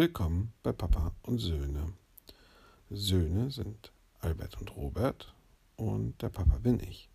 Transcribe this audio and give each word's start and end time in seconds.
Willkommen 0.00 0.54
bei 0.62 0.72
Papa 0.72 1.12
und 1.24 1.40
Söhne. 1.40 1.92
Söhne 2.88 3.50
sind 3.50 3.92
Albert 4.20 4.58
und 4.58 4.74
Robert 4.74 5.34
und 5.76 6.22
der 6.22 6.30
Papa 6.30 6.56
bin 6.56 6.80
ich. 6.80 7.10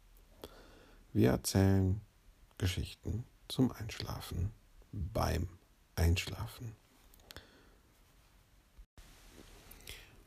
Wir 1.12 1.32
erzählen 1.32 2.00
Geschichten 2.60 3.26
zum 3.48 3.72
Einschlafen 3.72 4.52
beim 4.92 5.50
Einschlafen. 5.96 6.76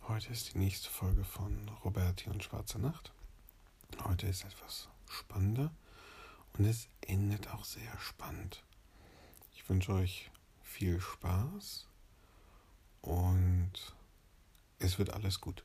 Heute 0.09 0.32
ist 0.32 0.52
die 0.52 0.59
nächste 0.59 0.90
Folge 0.90 1.22
von 1.22 1.70
Roberti 1.84 2.29
und 2.29 2.43
Schwarze 2.43 2.80
Nacht. 2.80 3.12
Heute 4.02 4.27
ist 4.27 4.43
etwas 4.43 4.88
spannender 5.09 5.70
und 6.54 6.64
es 6.64 6.88
endet 7.02 7.50
auch 7.50 7.64
sehr 7.64 7.96
spannend. 8.00 8.64
Ich 9.52 9.68
wünsche 9.68 9.93
euch 9.93 10.32
viel 10.64 11.00
Spaß 11.00 11.86
und 13.03 13.73
es 14.79 14.98
wird 14.98 15.12
alles 15.12 15.41
gut. 15.41 15.62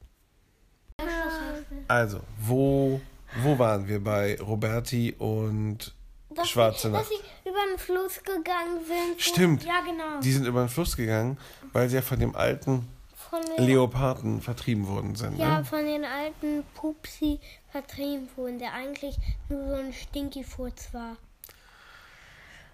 Also, 1.87 2.21
wo, 2.39 3.01
wo 3.41 3.59
waren 3.59 3.87
wir 3.87 4.03
bei 4.03 4.39
Roberti 4.39 5.13
und 5.17 5.93
Dass 6.29 6.49
Schwarze 6.49 6.87
sie, 6.87 6.93
Nacht? 6.93 7.03
Dass 7.03 7.09
sie 7.09 7.49
über 7.49 7.59
den 7.71 7.77
Fluss 7.79 8.23
gegangen 8.23 8.79
sind. 8.87 9.21
Stimmt. 9.21 9.63
Ja, 9.63 9.81
genau. 9.81 10.19
Die 10.21 10.31
sind 10.31 10.45
über 10.45 10.61
den 10.61 10.69
Fluss 10.69 10.95
gegangen, 10.95 11.37
weil 11.73 11.89
sie 11.89 11.95
ja 11.95 12.01
von 12.01 12.19
dem 12.19 12.35
alten 12.35 12.87
von 13.15 13.41
den, 13.57 13.65
Leoparden 13.65 14.41
vertrieben 14.41 14.87
worden 14.87 15.15
sind. 15.15 15.37
ja, 15.37 15.59
Ne? 15.59 15.65
von 15.65 15.85
den 15.85 16.05
alten 16.05 16.63
Pupsi 16.75 17.39
vertrieben 17.71 18.29
wurden, 18.35 18.59
der 18.59 18.73
eigentlich 18.73 19.17
nur 19.49 19.67
so 19.67 19.73
ein 19.75 19.93
Stinky-Furz 19.93 20.93
war. 20.93 21.17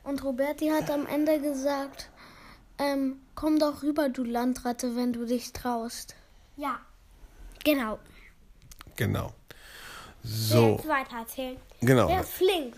Und 0.04 0.24
Roberti 0.24 0.70
hat 0.70 0.90
am 0.92 1.06
Ende 1.08 1.40
gesagt, 1.40 2.10
ähm, 2.80 3.18
komm 3.36 3.60
doch 3.60 3.84
rüber, 3.84 4.10
du 4.10 4.24
Landratte, 4.24 4.96
wenn 4.96 5.14
du 5.14 5.26
dich 5.26 5.54
traust. 5.54 6.16
Ja. 6.58 6.80
Genau. 7.64 8.00
Genau. 8.96 9.34
So. 10.24 10.76
Jetzt 10.78 10.88
weiter 10.88 11.18
erzählen. 11.20 11.58
genau. 11.82 12.08
Der 12.08 12.22
ist 12.22 12.32
flink. 12.32 12.76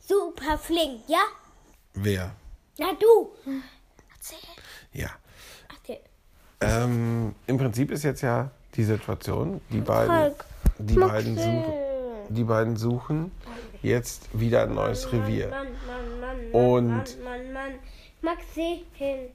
Super 0.00 0.58
flink, 0.58 1.02
ja? 1.08 1.20
Wer? 1.94 2.30
Na 2.78 2.92
du. 2.94 3.30
Erzähl. 4.14 4.38
Ja. 4.92 5.10
Erzähl. 5.78 6.00
Ähm, 6.60 7.34
Im 7.46 7.58
Prinzip 7.58 7.90
ist 7.90 8.04
jetzt 8.04 8.22
ja 8.22 8.50
die 8.74 8.84
Situation, 8.84 9.60
die 9.70 9.80
beiden, 9.80 10.34
die 10.78 10.94
beiden, 10.94 11.36
suchen, 11.36 11.64
die 12.28 12.44
beiden 12.44 12.76
suchen 12.76 13.32
jetzt 13.82 14.28
wieder 14.38 14.62
ein 14.64 14.74
neues 14.74 15.10
Revier. 15.12 15.48
Mann, 15.48 15.66
Mann, 15.86 16.20
Mann, 16.20 16.50
Mann, 16.52 16.52
Und- 16.52 17.24
Mann, 17.24 17.24
Mann, 17.24 17.52
Mann. 17.52 17.72
Maxi 18.22 18.84
hin. 18.94 19.28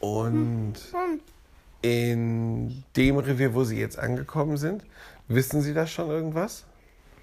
Und 0.00 0.74
Mann. 0.92 1.20
in 1.82 2.84
dem 2.96 3.18
Revier, 3.18 3.54
wo 3.54 3.64
sie 3.64 3.78
jetzt 3.78 3.98
angekommen 3.98 4.56
sind, 4.56 4.82
wissen 5.28 5.60
Sie 5.62 5.74
da 5.74 5.86
schon 5.86 6.08
irgendwas? 6.08 6.64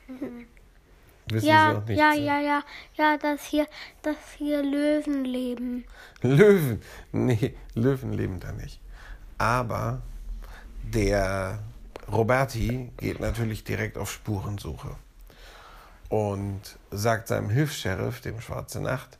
Wissen 0.07 0.47
Sie 1.41 1.47
Ja, 1.47 1.73
noch 1.73 1.85
nicht? 1.85 1.97
ja, 1.99 2.13
ja, 2.13 2.39
ja, 2.39 2.63
ja, 2.95 3.17
dass 3.17 3.43
hier, 3.45 3.67
dass 4.01 4.15
hier 4.37 4.63
Löwen 4.63 5.25
leben. 5.25 5.85
Löwen. 6.21 6.81
Nee, 7.11 7.55
Löwen 7.73 8.13
leben 8.13 8.39
da 8.39 8.51
nicht. 8.51 8.79
Aber 9.37 10.01
der 10.83 11.59
Roberti 12.11 12.91
geht 12.97 13.19
natürlich 13.19 13.63
direkt 13.63 13.97
auf 13.97 14.11
Spurensuche 14.11 14.95
und 16.09 16.61
sagt 16.91 17.27
seinem 17.27 17.49
Hilfs-Sheriff, 17.49 18.21
dem 18.21 18.39
Schwarze 18.39 18.79
Nacht, 18.79 19.17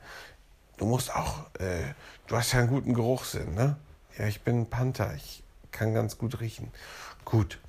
du 0.77 0.85
musst 0.85 1.13
auch, 1.13 1.53
äh, 1.59 1.93
du 2.27 2.37
hast 2.37 2.53
ja 2.53 2.59
einen 2.59 2.69
guten 2.69 2.93
Geruchssinn, 2.93 3.53
ne? 3.53 3.77
Ja, 4.17 4.25
ich 4.25 4.41
bin 4.41 4.61
ein 4.61 4.69
Panther, 4.69 5.13
ich 5.15 5.43
kann 5.71 5.93
ganz 5.93 6.17
gut 6.17 6.39
riechen. 6.39 6.71
Gut, 7.25 7.59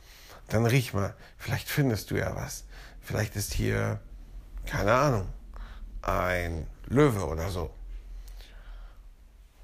dann 0.48 0.64
riech 0.64 0.94
mal, 0.94 1.14
vielleicht 1.36 1.68
findest 1.68 2.10
du 2.10 2.16
ja 2.16 2.34
was. 2.36 2.64
Vielleicht 3.00 3.36
ist 3.36 3.52
hier, 3.52 4.00
keine 4.66 4.92
Ahnung, 4.92 5.28
ein 6.02 6.66
Löwe 6.86 7.26
oder 7.26 7.50
so. 7.50 7.70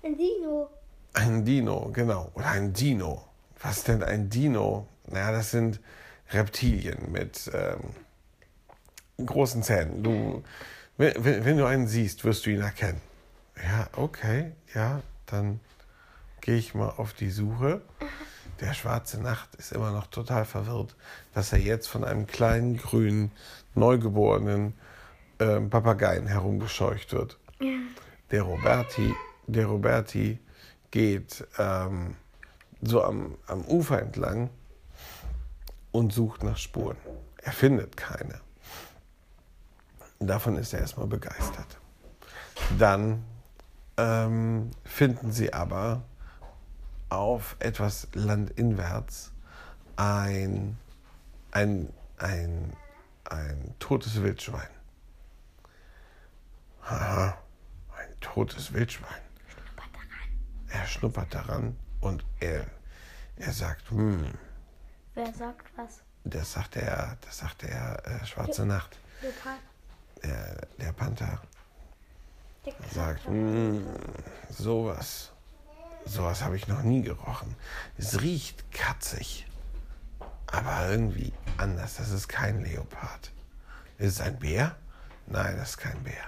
Ein 0.02 0.16
Dino. 0.16 0.68
Ein 1.14 1.44
Dino, 1.44 1.90
genau. 1.92 2.30
Oder 2.34 2.48
ein 2.50 2.72
Dino. 2.72 3.24
Was 3.60 3.78
ist 3.78 3.88
denn 3.88 4.02
ein 4.02 4.28
Dino? 4.28 4.88
Naja, 5.06 5.32
das 5.32 5.52
sind 5.52 5.80
Reptilien 6.30 7.10
mit 7.12 7.50
ähm, 7.54 7.94
großen 9.24 9.62
Zähnen. 9.62 10.02
Du, 10.02 10.42
wenn, 10.98 11.24
wenn 11.24 11.44
wenn 11.44 11.56
du 11.56 11.64
einen 11.64 11.86
siehst, 11.86 12.24
wirst 12.24 12.44
du 12.44 12.50
ihn 12.50 12.60
erkennen. 12.60 13.00
Ja, 13.62 13.88
okay, 13.92 14.52
ja, 14.74 15.00
dann 15.26 15.60
gehe 16.40 16.56
ich 16.56 16.74
mal 16.74 16.90
auf 16.90 17.12
die 17.14 17.30
Suche. 17.30 17.82
Der 18.60 18.74
schwarze 18.74 19.20
Nacht 19.20 19.54
ist 19.56 19.72
immer 19.72 19.90
noch 19.90 20.06
total 20.06 20.44
verwirrt, 20.44 20.94
dass 21.32 21.52
er 21.52 21.58
jetzt 21.58 21.88
von 21.88 22.04
einem 22.04 22.26
kleinen, 22.26 22.76
grünen, 22.76 23.32
neugeborenen 23.74 24.74
ähm, 25.40 25.70
Papageien 25.70 26.26
herumgescheucht 26.26 27.12
wird. 27.12 27.38
Der 28.30 28.42
Roberti, 28.42 29.14
der 29.46 29.66
Roberti 29.66 30.38
geht 30.90 31.46
ähm, 31.58 32.16
so 32.82 33.02
am, 33.02 33.36
am 33.46 33.64
Ufer 33.64 34.00
entlang 34.00 34.50
und 35.90 36.12
sucht 36.12 36.42
nach 36.42 36.56
Spuren. 36.56 36.96
Er 37.38 37.52
findet 37.52 37.96
keine. 37.96 38.40
Davon 40.18 40.56
ist 40.56 40.72
er 40.72 40.80
erstmal 40.80 41.06
begeistert. 41.06 41.78
Dann 42.78 43.24
ähm, 43.96 44.70
finden 44.84 45.32
sie 45.32 45.52
aber 45.52 46.02
auf 47.08 47.56
etwas 47.60 48.08
landinwärts 48.14 49.32
ein, 49.96 50.76
ein, 51.52 51.92
ein, 52.18 52.72
ein 53.30 53.74
totes 53.78 54.20
Wildschwein. 54.22 54.68
Haha, 56.82 57.38
ein 57.96 58.20
totes 58.20 58.72
Wildschwein. 58.72 59.20
Er 60.68 60.86
schnuppert 60.86 61.32
daran 61.32 61.76
und 62.00 62.24
er, 62.40 62.66
er 63.36 63.52
sagt, 63.52 63.90
hm, 63.90 64.26
Wer 65.14 65.32
sagt 65.32 65.66
was? 65.76 66.02
das 66.24 66.52
sagt 66.52 66.74
der, 66.74 67.16
das 67.20 67.38
sagt 67.38 67.62
der 67.62 68.02
äh, 68.04 68.26
Schwarze 68.26 68.66
Nacht, 68.66 68.98
Leopard. 69.22 69.58
der, 70.24 70.66
der 70.78 70.92
Panther. 70.92 71.40
Sagt, 72.92 73.28
"Mm, 73.28 73.80
sowas, 74.48 75.32
sowas 76.04 76.42
habe 76.42 76.56
ich 76.56 76.68
noch 76.68 76.82
nie 76.82 77.02
gerochen. 77.02 77.54
Es 77.98 78.20
riecht 78.20 78.70
katzig, 78.72 79.46
aber 80.46 80.90
irgendwie 80.90 81.32
anders. 81.58 81.96
Das 81.96 82.10
ist 82.10 82.28
kein 82.28 82.62
Leopard. 82.62 83.32
Ist 83.98 84.14
es 84.14 84.20
ein 84.20 84.38
Bär? 84.38 84.76
Nein, 85.26 85.56
das 85.56 85.70
ist 85.70 85.78
kein 85.78 86.02
Bär. 86.02 86.24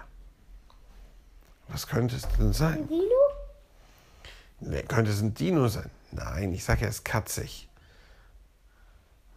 Was 1.68 1.86
könnte 1.86 2.16
es 2.16 2.28
denn 2.28 2.52
sein? 2.52 2.86
Dino? 2.88 3.02
Nee, 4.60 4.82
könnte 4.82 5.10
es 5.10 5.20
ein 5.20 5.34
Dino 5.34 5.68
sein? 5.68 5.90
Nein, 6.12 6.52
ich 6.52 6.64
sage 6.64 6.82
ja, 6.82 6.88
es 6.88 6.96
ist 6.96 7.04
katzig. 7.04 7.68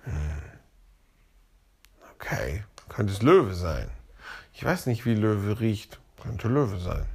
Hm. 0.03 0.41
Okay, 2.13 2.63
könnte 2.87 3.13
es 3.13 3.21
Löwe 3.21 3.53
sein? 3.53 3.89
Ich 4.53 4.63
weiß 4.63 4.85
nicht, 4.85 5.05
wie 5.05 5.16
Löwe 5.16 5.59
riecht. 5.59 5.99
Könnte 6.22 6.47
Löwe 6.47 6.80
sein. 6.80 7.06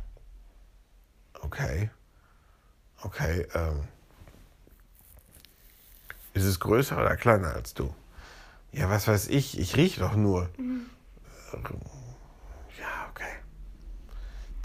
Okay. 1.40 1.90
Okay, 3.02 3.46
ähm. 3.54 3.88
Ist 6.32 6.44
es 6.44 6.58
größer 6.58 6.96
oder 6.96 7.16
kleiner 7.16 7.54
als 7.54 7.74
du? 7.74 7.94
Ja, 8.72 8.90
was 8.90 9.06
weiß 9.06 9.28
ich? 9.28 9.58
Ich 9.58 9.76
rieche 9.76 10.00
doch 10.00 10.16
nur. 10.16 10.48
Ja, 12.78 13.08
okay. 13.10 13.34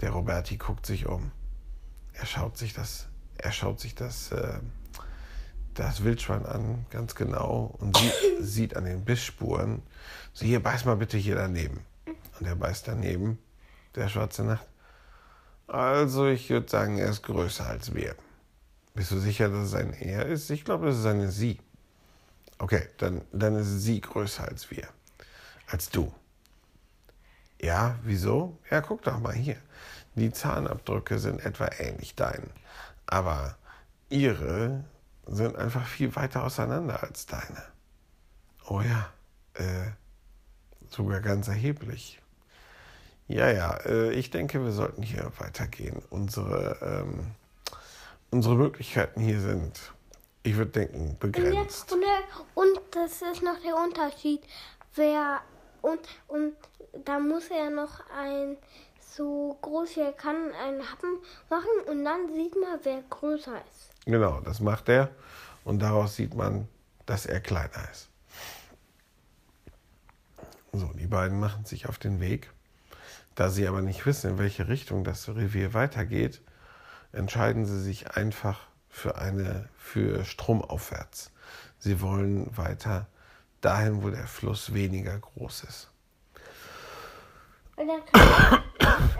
Der 0.00 0.10
Roberti 0.10 0.56
guckt 0.56 0.84
sich 0.84 1.06
um. 1.06 1.30
Er 2.14 2.26
schaut 2.26 2.56
sich 2.56 2.72
das, 2.72 3.08
er 3.38 3.52
schaut 3.52 3.78
sich 3.78 3.94
das, 3.94 4.32
äh, 4.32 4.58
das 5.74 6.02
Wildschwein 6.02 6.44
an, 6.44 6.86
ganz 6.90 7.14
genau, 7.14 7.76
und 7.78 7.96
sieht, 7.96 8.14
sieht 8.40 8.76
an 8.76 8.84
den 8.84 9.04
Bissspuren. 9.04 9.82
So, 10.32 10.44
hier, 10.44 10.60
beiß 10.60 10.86
mal 10.86 10.96
bitte 10.96 11.16
hier 11.16 11.36
daneben. 11.36 11.80
Und 12.38 12.46
er 12.46 12.56
beißt 12.56 12.88
daneben, 12.88 13.38
der 13.94 14.08
schwarze 14.08 14.44
Nacht. 14.44 14.66
Also, 15.66 16.26
ich 16.26 16.50
würde 16.50 16.68
sagen, 16.68 16.98
er 16.98 17.10
ist 17.10 17.22
größer 17.22 17.66
als 17.66 17.94
wir. 17.94 18.14
Bist 18.94 19.12
du 19.12 19.18
sicher, 19.18 19.48
dass 19.48 19.68
es 19.68 19.74
ein 19.74 19.92
Er 19.92 20.26
ist? 20.26 20.50
Ich 20.50 20.64
glaube, 20.64 20.86
das 20.86 20.98
ist 20.98 21.06
eine 21.06 21.30
Sie. 21.30 21.60
Okay, 22.60 22.88
dann, 22.98 23.22
dann 23.32 23.56
ist 23.56 23.80
sie 23.80 24.02
größer 24.02 24.46
als 24.46 24.70
wir. 24.70 24.86
Als 25.66 25.88
du. 25.88 26.12
Ja, 27.58 27.98
wieso? 28.02 28.58
Ja, 28.70 28.82
guck 28.82 29.02
doch 29.02 29.18
mal 29.18 29.32
hier. 29.32 29.56
Die 30.14 30.30
Zahnabdrücke 30.30 31.18
sind 31.18 31.40
etwa 31.40 31.70
ähnlich 31.78 32.14
deinen. 32.16 32.50
Aber 33.06 33.56
ihre 34.10 34.84
sind 35.26 35.56
einfach 35.56 35.86
viel 35.86 36.14
weiter 36.16 36.44
auseinander 36.44 37.02
als 37.02 37.24
deine. 37.24 37.62
Oh 38.68 38.82
ja, 38.82 39.10
äh, 39.54 39.92
sogar 40.90 41.20
ganz 41.20 41.48
erheblich. 41.48 42.19
Ja, 43.30 43.48
ja, 43.48 43.76
äh, 43.86 44.12
ich 44.12 44.30
denke, 44.30 44.64
wir 44.64 44.72
sollten 44.72 45.04
hier 45.04 45.30
weitergehen. 45.38 46.02
Unsere, 46.10 46.76
ähm, 46.82 47.30
unsere 48.32 48.56
Möglichkeiten 48.56 49.20
hier 49.20 49.40
sind, 49.40 49.80
ich 50.42 50.56
würde 50.56 50.72
denken, 50.72 51.10
Und, 51.10 51.20
begrenzt. 51.20 51.92
und, 51.92 52.00
der, 52.00 52.18
und 52.56 52.80
das 52.90 53.22
ist 53.22 53.42
noch 53.44 53.60
der 53.62 53.76
Unterschied. 53.76 54.42
Wer 54.96 55.42
und, 55.80 56.00
und 56.26 56.54
da 57.04 57.20
muss 57.20 57.48
er 57.50 57.70
noch 57.70 58.00
ein 58.10 58.56
so 58.98 59.56
groß 59.62 59.94
wie 59.94 60.00
er 60.00 60.12
kann 60.12 60.52
einen 60.52 60.90
Happen 60.90 61.18
machen 61.48 61.70
und 61.88 62.04
dann 62.04 62.34
sieht 62.34 62.56
man, 62.56 62.80
wer 62.82 63.00
größer 63.10 63.58
ist. 63.70 64.06
Genau, 64.06 64.40
das 64.40 64.58
macht 64.58 64.88
er. 64.88 65.08
Und 65.64 65.80
daraus 65.80 66.16
sieht 66.16 66.34
man, 66.34 66.66
dass 67.06 67.26
er 67.26 67.38
kleiner 67.38 67.88
ist. 67.92 68.08
So, 70.72 70.86
die 70.94 71.06
beiden 71.06 71.38
machen 71.38 71.64
sich 71.64 71.88
auf 71.88 71.98
den 71.98 72.18
Weg. 72.18 72.50
Da 73.34 73.48
sie 73.48 73.66
aber 73.66 73.82
nicht 73.82 74.04
wissen, 74.06 74.32
in 74.32 74.38
welche 74.38 74.68
Richtung 74.68 75.04
das 75.04 75.28
Revier 75.28 75.74
weitergeht, 75.74 76.42
entscheiden 77.12 77.64
sie 77.64 77.80
sich 77.80 78.16
einfach 78.16 78.60
für 78.88 79.16
eine 79.18 79.68
für 79.76 80.24
stromaufwärts. 80.24 81.32
Sie 81.78 82.00
wollen 82.00 82.56
weiter 82.56 83.06
dahin, 83.60 84.02
wo 84.02 84.10
der 84.10 84.26
Fluss 84.26 84.74
weniger 84.74 85.18
groß 85.18 85.64
ist. 85.64 85.90
Und 87.76 87.88
dann 87.88 88.62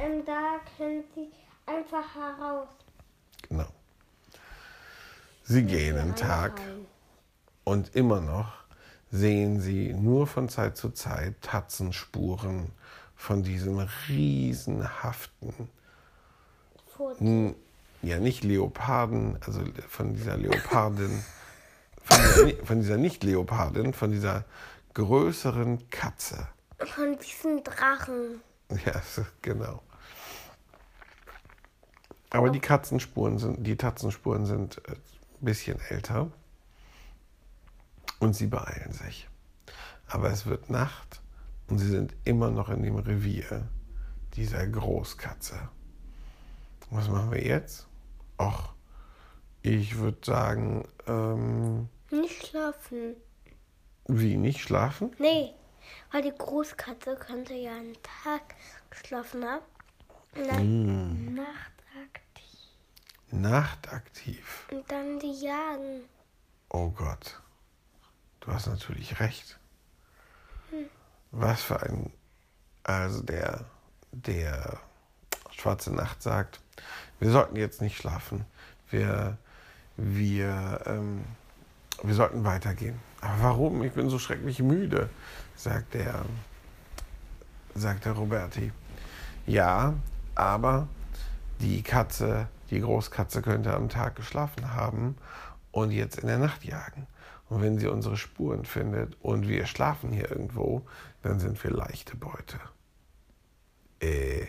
ähm, 0.03 0.23
da 0.27 0.61
können 0.77 1.05
sie 1.15 1.31
einfach 1.67 2.15
heraus. 2.15 2.69
Genau. 3.49 3.69
Sie 5.45 5.65
gehen 5.65 5.97
einen 5.97 6.15
Tag 6.15 6.61
Rein. 6.61 6.87
und 7.65 7.95
immer 7.97 8.21
noch 8.21 8.53
sehen 9.11 9.61
sie 9.61 9.93
nur 9.93 10.27
von 10.27 10.49
Zeit 10.49 10.77
zu 10.77 10.91
Zeit 10.91 11.41
Tatzenspuren 11.41 12.71
von 13.21 13.43
diesem 13.43 13.79
riesenhaften, 14.09 15.69
Furz. 16.97 17.21
n- 17.21 17.55
ja 18.01 18.19
nicht 18.19 18.45
Leoparden, 18.45 19.39
also 19.45 19.61
von 19.89 20.15
dieser 20.15 20.39
Leopardin, 20.39 21.23
von 22.03 22.19
dieser, 22.19 22.65
von 22.65 22.81
dieser 22.81 22.97
nicht 22.97 23.23
Leopardin, 23.23 23.93
von 23.93 24.11
dieser 24.11 24.47
größeren 24.95 25.91
Katze. 25.91 26.49
Von 26.95 27.19
diesen 27.19 27.63
Drachen. 27.63 28.41
Ja, 28.87 29.03
genau. 29.43 29.83
Aber 32.31 32.49
die 32.49 32.61
Katzenspuren 32.61 33.39
sind, 33.39 33.67
die 33.67 33.77
Tatzenspuren 33.77 34.47
sind 34.47 34.79
äh, 34.89 34.93
ein 34.93 34.99
bisschen 35.41 35.79
älter 35.91 36.31
und 38.19 38.35
sie 38.35 38.47
beeilen 38.47 38.93
sich. 38.93 39.29
Aber 40.09 40.31
es 40.31 40.47
wird 40.47 40.71
Nacht 40.71 41.21
und 41.71 41.79
sie 41.79 41.89
sind 41.89 42.15
immer 42.25 42.51
noch 42.51 42.69
in 42.69 42.83
dem 42.83 42.97
Revier 42.97 43.69
dieser 44.35 44.67
Großkatze. 44.67 45.69
Was 46.91 47.09
machen 47.09 47.31
wir 47.31 47.45
jetzt? 47.45 47.87
Och, 48.39 48.73
ich 49.63 49.97
würde 49.99 50.19
sagen, 50.25 50.89
ähm, 51.07 51.89
Nicht 52.11 52.47
schlafen. 52.49 53.15
wie 54.09 54.37
nicht 54.37 54.61
schlafen? 54.61 55.13
Nee, 55.19 55.53
weil 56.11 56.23
die 56.23 56.33
Großkatze 56.37 57.15
könnte 57.17 57.55
ja 57.55 57.77
einen 57.77 57.97
Tag 58.25 58.55
geschlafen 58.91 59.45
haben. 59.45 59.65
Und 60.37 60.47
dann 60.49 61.35
nachtaktiv. 61.35 62.59
Nachtaktiv. 63.31 64.69
Und 64.73 64.91
dann 64.91 65.19
die 65.21 65.45
jagen. 65.45 66.03
Oh 66.71 66.89
Gott, 66.91 67.41
du 68.41 68.53
hast 68.53 68.67
natürlich 68.67 69.21
recht. 69.21 69.60
Was 71.33 71.63
für 71.63 71.83
ein. 71.83 72.13
Also 72.83 73.23
der, 73.23 73.65
der 74.13 74.79
Schwarze 75.51 75.95
Nacht 75.95 76.23
sagt, 76.23 76.61
wir 77.19 77.31
sollten 77.31 77.57
jetzt 77.57 77.83
nicht 77.83 77.97
schlafen. 77.97 78.45
Wir, 78.89 79.37
wir, 79.97 80.81
ähm, 80.87 81.25
wir 82.03 82.15
sollten 82.15 82.45
weitergehen. 82.45 82.99
Aber 83.21 83.43
warum? 83.43 83.83
Ich 83.83 83.93
bin 83.93 84.09
so 84.09 84.19
schrecklich 84.19 84.61
müde, 84.61 85.11
sagt 85.55 85.95
der, 85.95 86.25
sagt 87.75 88.07
der 88.07 88.13
Roberti. 88.13 88.73
Ja, 89.47 89.95
aber 90.35 90.89
die 91.61 91.83
Katze, 91.83 92.49
die 92.71 92.81
Großkatze 92.81 93.43
könnte 93.43 93.75
am 93.75 93.89
Tag 93.89 94.17
geschlafen 94.17 94.73
haben 94.75 95.17
und 95.71 95.91
jetzt 95.91 96.19
in 96.19 96.27
der 96.27 96.39
Nacht 96.39 96.65
jagen. 96.65 97.07
Und 97.49 97.63
wenn 97.63 97.79
sie 97.79 97.89
unsere 97.89 98.17
Spuren 98.17 98.65
findet 98.65 99.17
und 99.21 99.49
wir 99.49 99.67
schlafen 99.67 100.13
hier 100.13 100.31
irgendwo, 100.31 100.87
dann 101.23 101.39
sind 101.39 101.63
wir 101.63 101.71
leichte 101.71 102.17
Beute. 102.17 102.59
Äh, 104.01 104.43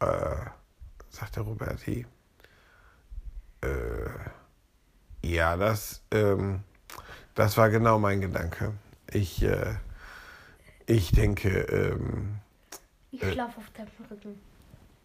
äh, 0.00 0.46
sagt 1.10 1.36
der 1.36 1.42
Roberti. 1.42 2.06
Äh, 3.62 5.26
ja, 5.26 5.56
das, 5.56 6.02
ähm, 6.10 6.62
das 7.34 7.56
war 7.56 7.70
genau 7.70 7.98
mein 7.98 8.20
Gedanke. 8.20 8.74
Ich, 9.10 9.42
äh, 9.42 9.74
ich 10.86 11.10
denke, 11.12 11.60
ähm, 11.62 12.38
Ich 13.10 13.20
schlafe 13.32 13.58
auf 13.58 13.70
deinem 13.70 13.88
Rücken. 14.10 14.40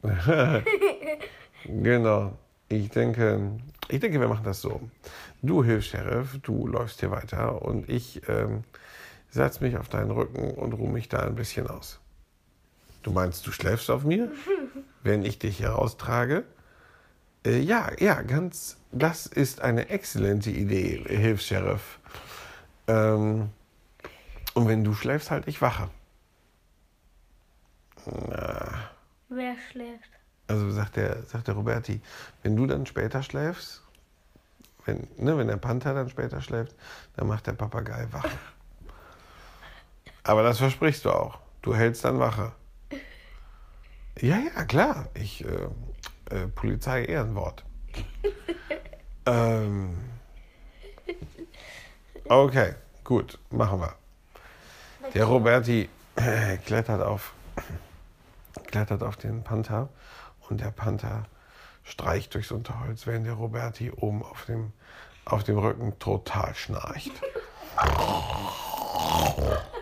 Genau. 1.65 2.37
Ich 2.67 2.89
denke, 2.89 3.57
ich 3.87 3.99
denke, 3.99 4.19
wir 4.19 4.27
machen 4.27 4.43
das 4.43 4.61
so. 4.61 4.81
Du 5.41 5.63
hilfst 5.63 5.91
Sheriff, 5.91 6.39
du 6.41 6.67
läufst 6.67 6.99
hier 6.99 7.11
weiter 7.11 7.61
und 7.61 7.89
ich 7.89 8.21
ähm, 8.27 8.63
setz 9.33 9.61
mich 9.61 9.77
auf 9.77 9.89
deinen 9.89 10.11
Rücken 10.11 10.51
und 10.51 10.73
ruhe 10.73 10.91
mich 10.91 11.09
da 11.09 11.19
ein 11.19 11.35
bisschen 11.35 11.67
aus. 11.67 11.99
Du 13.01 13.11
meinst, 13.11 13.45
du 13.47 13.51
schläfst 13.51 13.89
auf 13.89 14.03
mir, 14.03 14.31
wenn 15.03 15.25
ich 15.25 15.39
dich 15.39 15.57
hier 15.57 15.69
raustrage? 15.69 16.43
Äh, 17.43 17.59
ja, 17.59 17.91
ja, 17.99 18.21
ganz. 18.21 18.77
Das 18.91 19.25
ist 19.25 19.61
eine 19.61 19.89
exzellente 19.89 20.51
Idee, 20.51 21.03
hilfst 21.07 21.47
Sheriff. 21.47 21.99
Ähm, 22.87 23.49
und 24.53 24.67
wenn 24.67 24.83
du 24.83 24.93
schläfst, 24.93 25.31
halt 25.31 25.47
ich 25.47 25.61
wache. 25.61 25.89
Na. 28.05 28.91
Wer 29.29 29.55
schläft? 29.71 30.11
Also 30.45 30.69
sagt 30.69 30.97
der, 30.97 31.23
sagt 31.23 31.47
der 31.47 31.55
Roberti, 31.55 32.01
wenn 32.43 32.55
du 32.55 32.67
dann 32.67 32.85
später 32.85 33.23
schläfst, 33.23 33.81
wenn, 34.85 35.07
ne, 35.17 35.35
wenn 35.37 35.47
der 35.47 35.57
Panther 35.57 35.95
dann 35.95 36.09
später 36.09 36.39
schläft, 36.41 36.75
dann 37.15 37.27
macht 37.27 37.47
der 37.47 37.53
Papagei 37.53 38.07
Wache. 38.11 38.29
Aber 40.23 40.43
das 40.43 40.57
versprichst 40.57 41.05
du 41.05 41.11
auch. 41.11 41.39
Du 41.61 41.75
hältst 41.75 42.05
dann 42.05 42.19
Wache. 42.19 42.53
Ja, 44.19 44.37
ja, 44.37 44.65
klar. 44.65 45.07
Ich, 45.15 45.43
äh, 45.43 45.67
äh, 46.29 46.47
Polizei 46.47 47.05
Ehrenwort. 47.05 47.63
ähm, 49.25 49.97
okay, 52.29 52.75
gut, 53.03 53.39
machen 53.49 53.81
wir. 53.81 53.95
Der 55.13 55.25
Roberti 55.25 55.89
äh, 56.15 56.57
klettert 56.57 57.01
auf, 57.01 57.33
klettert 58.67 59.03
auf 59.03 59.17
den 59.17 59.43
Panther 59.43 59.89
und 60.49 60.61
der 60.61 60.71
Panther 60.71 61.25
streicht 61.83 62.33
durchs 62.33 62.51
Unterholz, 62.51 63.05
während 63.05 63.25
der 63.25 63.33
Roberti 63.33 63.91
oben 63.91 64.23
auf 64.23 64.45
dem, 64.45 64.71
auf 65.25 65.43
dem 65.43 65.57
Rücken 65.57 65.99
total 65.99 66.55
schnarcht. 66.55 67.11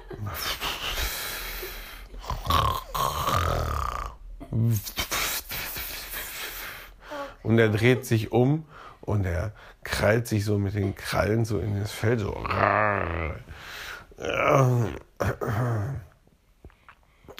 Und 7.43 7.59
er 7.59 7.69
dreht 7.69 8.05
sich 8.05 8.31
um 8.31 8.65
und 9.01 9.25
er 9.25 9.53
krallt 9.83 10.27
sich 10.27 10.45
so 10.45 10.57
mit 10.57 10.75
den 10.75 10.95
Krallen 10.95 11.45
so 11.45 11.59
in 11.59 11.79
das 11.79 11.91
Fell 11.91 12.19
so. 12.19 12.33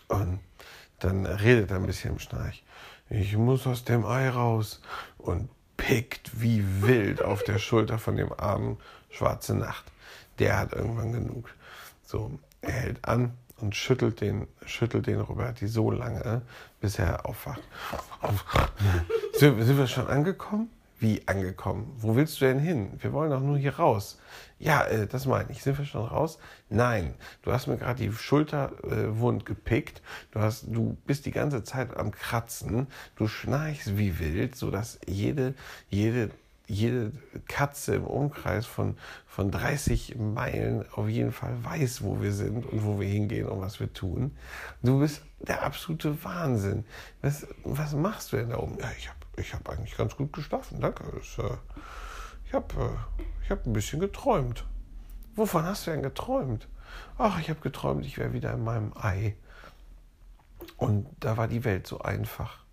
Und 0.08 0.40
dann 1.00 1.26
redet 1.26 1.72
er 1.72 1.78
ein 1.78 1.86
bisschen 1.86 2.12
im 2.14 2.20
Schnarch. 2.20 2.64
Ich 3.10 3.36
muss 3.36 3.68
aus 3.68 3.84
dem 3.84 4.06
Ei 4.06 4.30
raus 4.30 4.82
und 5.18 5.50
pickt 5.78 6.42
wie 6.42 6.64
wild 6.82 7.22
auf 7.22 7.44
der 7.44 7.58
Schulter 7.60 8.00
von 8.00 8.16
dem 8.16 8.32
armen 8.32 8.78
Schwarze 9.10 9.56
Nacht. 9.56 9.86
Der 10.40 10.58
hat 10.58 10.74
irgendwann 10.74 11.12
genug. 11.12 11.50
So, 12.04 12.40
er 12.62 12.72
hält 12.72 13.06
an 13.08 13.34
und 13.58 13.76
schüttelt 13.76 14.22
den, 14.22 14.48
schüttelt 14.66 15.08
den 15.08 15.20
Roberti 15.20 15.68
so 15.68 15.92
lange, 15.92 16.42
bis 16.80 17.00
er 17.00 17.26
aufwacht. 17.26 17.62
Sind, 19.34 19.62
sind 19.62 19.78
wir 19.78 19.88
schon 19.88 20.08
angekommen? 20.08 20.70
Wie 21.00 21.28
angekommen? 21.28 21.92
Wo 21.98 22.16
willst 22.16 22.40
du 22.40 22.46
denn 22.46 22.60
hin? 22.60 22.92
Wir 23.00 23.12
wollen 23.12 23.32
doch 23.32 23.42
nur 23.42 23.58
hier 23.58 23.78
raus. 23.78 24.20
Ja, 24.60 24.84
äh, 24.86 25.08
das 25.08 25.26
meine 25.26 25.50
ich. 25.50 25.64
Sind 25.64 25.80
wir 25.80 25.86
schon 25.86 26.06
raus? 26.06 26.38
Nein. 26.70 27.16
Du 27.42 27.52
hast 27.52 27.66
mir 27.66 27.78
gerade 27.78 28.04
die 28.04 28.12
Schulter 28.12 28.72
äh, 28.84 29.40
gepickt. 29.44 30.04
Du, 30.30 30.42
hast, 30.42 30.66
du 30.68 30.96
bist 31.08 31.26
die 31.26 31.32
ganze 31.32 31.64
Zeit 31.64 31.98
am 31.98 32.12
Kratzen. 32.12 32.86
Du 33.16 33.28
schnarchst 33.28 33.98
wie 33.98 34.20
wild, 34.20 34.56
sodass 34.56 35.00
jede, 35.08 35.56
jede, 35.90 36.30
jede 36.72 37.12
Katze 37.48 37.96
im 37.96 38.06
Umkreis 38.06 38.66
von, 38.66 38.98
von 39.28 39.52
30 39.52 40.16
Meilen 40.18 40.86
auf 40.94 41.10
jeden 41.10 41.32
Fall 41.32 41.64
weiß, 41.64 42.04
wo 42.04 42.22
wir 42.22 42.32
sind 42.32 42.66
und 42.66 42.86
wo 42.86 43.00
wir 43.00 43.08
hingehen 43.08 43.48
und 43.48 43.62
was 43.62 43.80
wir 43.80 43.92
tun. 43.92 44.36
Du 44.82 45.00
bist 45.00 45.22
der 45.40 45.64
absolute 45.64 46.24
Wahnsinn. 46.24 46.86
Was, 47.22 47.46
was 47.64 47.94
machst 47.94 48.32
du 48.32 48.38
denn 48.38 48.50
da 48.50 48.58
oben? 48.58 48.78
Ja, 48.80 48.90
ich 48.98 49.10
habe 49.10 49.20
ich 49.38 49.54
habe 49.54 49.72
eigentlich 49.72 49.98
ganz 49.98 50.16
gut 50.16 50.34
geschlafen, 50.34 50.80
danke. 50.82 51.04
Das, 51.14 51.38
äh, 51.38 51.58
ich 52.46 52.54
habe 52.54 52.98
äh, 53.20 53.50
hab 53.50 53.66
ein 53.66 53.74
bisschen 53.74 54.00
geträumt. 54.00 54.66
Wovon 55.36 55.64
hast 55.64 55.88
du 55.88 55.92
denn 55.92 56.04
geträumt? 56.04 56.68
Ach, 57.18 57.40
ich 57.40 57.50
habe 57.50 57.62
geträumt, 57.62 58.06
ich 58.06 58.18
wäre 58.18 58.34
wieder 58.34 58.54
in 58.54 58.64
meinem 58.64 58.94
Ei. 58.96 59.36
Und 60.78 61.08
da 61.20 61.38
war 61.38 61.48
die 61.48 61.64
Welt 61.64 61.88
so 61.88 62.00
einfach. 62.00 62.64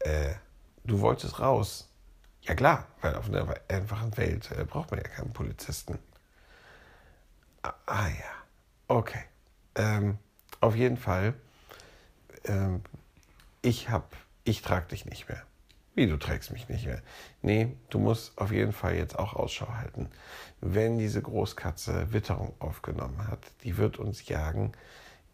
Äh, 0.00 0.34
du 0.84 1.00
wolltest 1.00 1.40
raus. 1.40 1.88
Ja 2.46 2.54
klar, 2.54 2.86
weil 3.00 3.14
auf 3.16 3.28
einer 3.28 3.54
einfachen 3.68 4.16
Welt 4.16 4.50
äh, 4.52 4.64
braucht 4.64 4.90
man 4.90 5.00
ja 5.00 5.08
keinen 5.08 5.32
Polizisten. 5.32 5.98
Ah, 7.62 7.74
ah 7.86 8.08
ja, 8.08 8.32
okay. 8.88 9.24
Ähm, 9.74 10.18
auf 10.60 10.76
jeden 10.76 10.96
Fall, 10.96 11.34
ähm, 12.44 12.82
ich 13.62 13.90
hab, 13.90 14.16
ich 14.44 14.62
trage 14.62 14.86
dich 14.88 15.06
nicht 15.06 15.28
mehr. 15.28 15.42
Wie, 15.96 16.06
du 16.06 16.18
trägst 16.18 16.52
mich 16.52 16.68
nicht 16.68 16.86
mehr? 16.86 17.02
Nee, 17.42 17.74
du 17.90 17.98
musst 17.98 18.36
auf 18.38 18.52
jeden 18.52 18.72
Fall 18.72 18.94
jetzt 18.94 19.18
auch 19.18 19.32
Ausschau 19.34 19.72
halten. 19.74 20.08
Wenn 20.60 20.98
diese 20.98 21.22
Großkatze 21.22 22.12
Witterung 22.12 22.54
aufgenommen 22.58 23.26
hat, 23.26 23.40
die 23.64 23.76
wird 23.76 23.98
uns 23.98 24.28
jagen. 24.28 24.72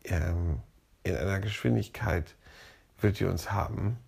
Ähm, 0.04 0.61
in 1.02 1.16
einer 1.16 1.40
Geschwindigkeit 1.40 2.37
wird 3.00 3.19
die 3.19 3.25
uns 3.25 3.50
haben 3.50 3.99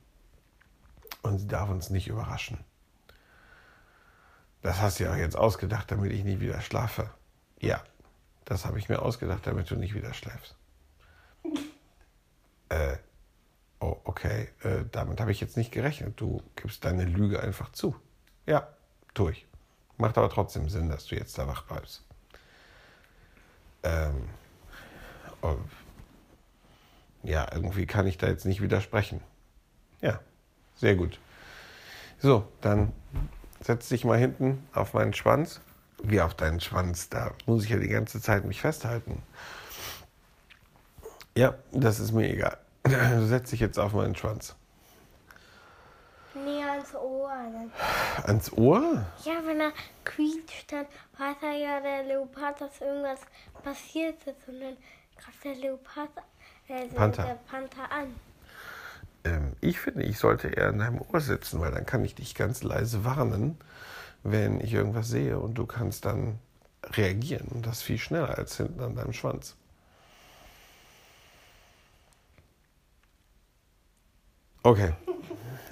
und 1.23 1.39
sie 1.39 1.49
darf 1.49 1.69
uns 1.69 1.91
nicht 1.91 2.07
überraschen. 2.07 2.59
Das 4.65 4.81
hast 4.81 4.99
du 4.99 5.05
ja 5.05 5.13
auch 5.13 5.17
jetzt 5.17 5.37
ausgedacht, 5.37 5.91
damit 5.91 6.11
ich 6.11 6.25
nicht 6.25 6.41
wieder 6.41 6.63
schlafe. 6.63 7.11
Ja, 7.61 7.85
das 8.47 8.65
habe 8.65 8.79
ich 8.79 8.89
mir 8.89 9.03
ausgedacht, 9.03 9.47
damit 9.47 9.71
du 9.71 9.77
nicht 9.77 9.95
wieder 9.95 10.15
schläfst. 10.15 10.57
Äh, 12.71 12.97
oh, 13.81 13.99
okay, 14.05 14.49
äh, 14.63 14.87
damit 14.91 15.21
habe 15.21 15.33
ich 15.33 15.41
jetzt 15.43 15.59
nicht 15.59 15.71
gerechnet. 15.71 16.19
Du 16.19 16.43
gibst 16.57 16.83
deine 16.83 17.05
Lüge 17.05 17.43
einfach 17.43 17.73
zu. 17.73 17.95
Ja, 18.47 18.67
tue 19.13 19.33
ich. 19.33 19.47
Macht 19.99 20.17
aber 20.17 20.31
trotzdem 20.31 20.71
Sinn, 20.71 20.89
dass 20.89 21.05
du 21.09 21.17
jetzt 21.17 21.37
da 21.37 21.47
wach 21.47 21.65
bleibst. 21.65 22.03
Ähm, 23.83 24.31
oh, 25.43 25.57
ja, 27.23 27.53
irgendwie 27.53 27.85
kann 27.85 28.07
ich 28.07 28.17
da 28.17 28.29
jetzt 28.29 28.47
nicht 28.47 28.63
widersprechen. 28.63 29.21
Ja, 30.01 30.21
sehr 30.75 30.97
gut. 30.97 31.19
So, 32.19 32.49
dann 32.63 32.95
setz 33.65 33.89
dich 33.89 34.05
mal 34.05 34.19
hinten 34.19 34.67
auf 34.75 34.95
meinen 34.95 35.15
Schwanz. 35.15 35.61
Wie 36.03 36.21
auf 36.21 36.35
deinen 36.35 36.61
Schwanz, 36.61 37.09
da 37.09 37.31
muss 37.47 37.65
ich 37.65 37.71
ja 37.71 37.79
die 37.79 37.89
ganze 37.89 38.21
Zeit 38.21 38.45
mich 38.45 38.61
festhalten. 38.61 39.23
Ja, 41.37 41.55
das 41.73 41.99
ist 41.99 42.13
mir 42.13 42.29
egal. 42.29 42.59
Du 42.83 43.27
setz 43.27 43.51
dich 43.51 43.61
jetzt 43.61 43.79
auf 43.79 43.95
meinen 43.95 44.15
Schwanz. 44.15 44.55
Nee, 46.35 46.63
ans 46.63 46.95
Ohr. 46.95 47.33
Ans 48.25 48.53
Ohr? 48.53 49.07
Ja, 49.25 49.35
wenn 49.47 49.61
er 49.61 49.73
quietscht, 50.05 50.73
dann 50.73 50.87
weiß 51.17 51.37
er 51.43 51.57
ja 51.57 51.81
der 51.81 52.03
Leopard, 52.03 52.61
dass 52.61 52.81
irgendwas 52.81 53.21
passiert 53.63 54.17
ist. 54.27 54.49
Und 54.49 54.61
dann 54.61 54.77
greift 55.17 55.45
der 55.45 55.55
Leopard, 55.55 56.11
äh, 56.69 56.87
Panther. 56.89 57.25
der 57.25 57.39
Panther 57.51 57.91
an. 57.91 58.15
Ähm, 59.25 59.57
ich 59.61 59.81
finde, 59.81 60.03
ich 60.05 60.19
sollte 60.19 60.49
eher 60.49 60.69
in 60.71 60.79
deinem 60.79 61.01
Ohr 61.01 61.21
sitzen, 61.21 61.61
weil 61.61 61.73
dann 61.73 61.87
kann 61.87 62.05
ich 62.05 62.15
dich 62.15 62.35
ganz 62.35 62.63
leise 62.63 63.05
warnen, 63.05 63.59
wenn 64.23 64.61
ich 64.61 64.73
irgendwas 64.73 65.09
sehe 65.09 65.39
und 65.39 65.55
du 65.55 65.67
kannst 65.67 66.05
dann 66.05 66.39
reagieren. 66.93 67.49
Und 67.49 67.67
das 67.67 67.83
viel 67.83 67.99
schneller 67.99 68.37
als 68.37 68.57
hinten 68.57 68.81
an 68.81 68.95
deinem 68.95 69.13
Schwanz. 69.13 69.57
Okay. 74.63 74.95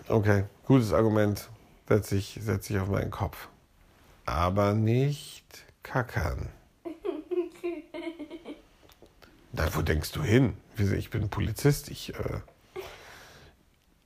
Okay, 0.09 0.45
gutes 0.67 0.93
Argument. 0.93 1.49
Setz 1.89 2.13
ich, 2.13 2.39
setz 2.43 2.69
ich 2.69 2.79
auf 2.79 2.89
meinen 2.89 3.11
Kopf. 3.11 3.49
Aber 4.27 4.75
nicht 4.75 5.65
kackern. 5.83 6.49
Na, 9.53 9.75
wo 9.75 9.83
denkst 9.83 10.13
du 10.13 10.23
hin? 10.23 10.57
Ich 10.77 11.11
bin 11.11 11.29
Polizist. 11.29 11.91
Ich, 11.91 12.15
äh, 12.15 12.41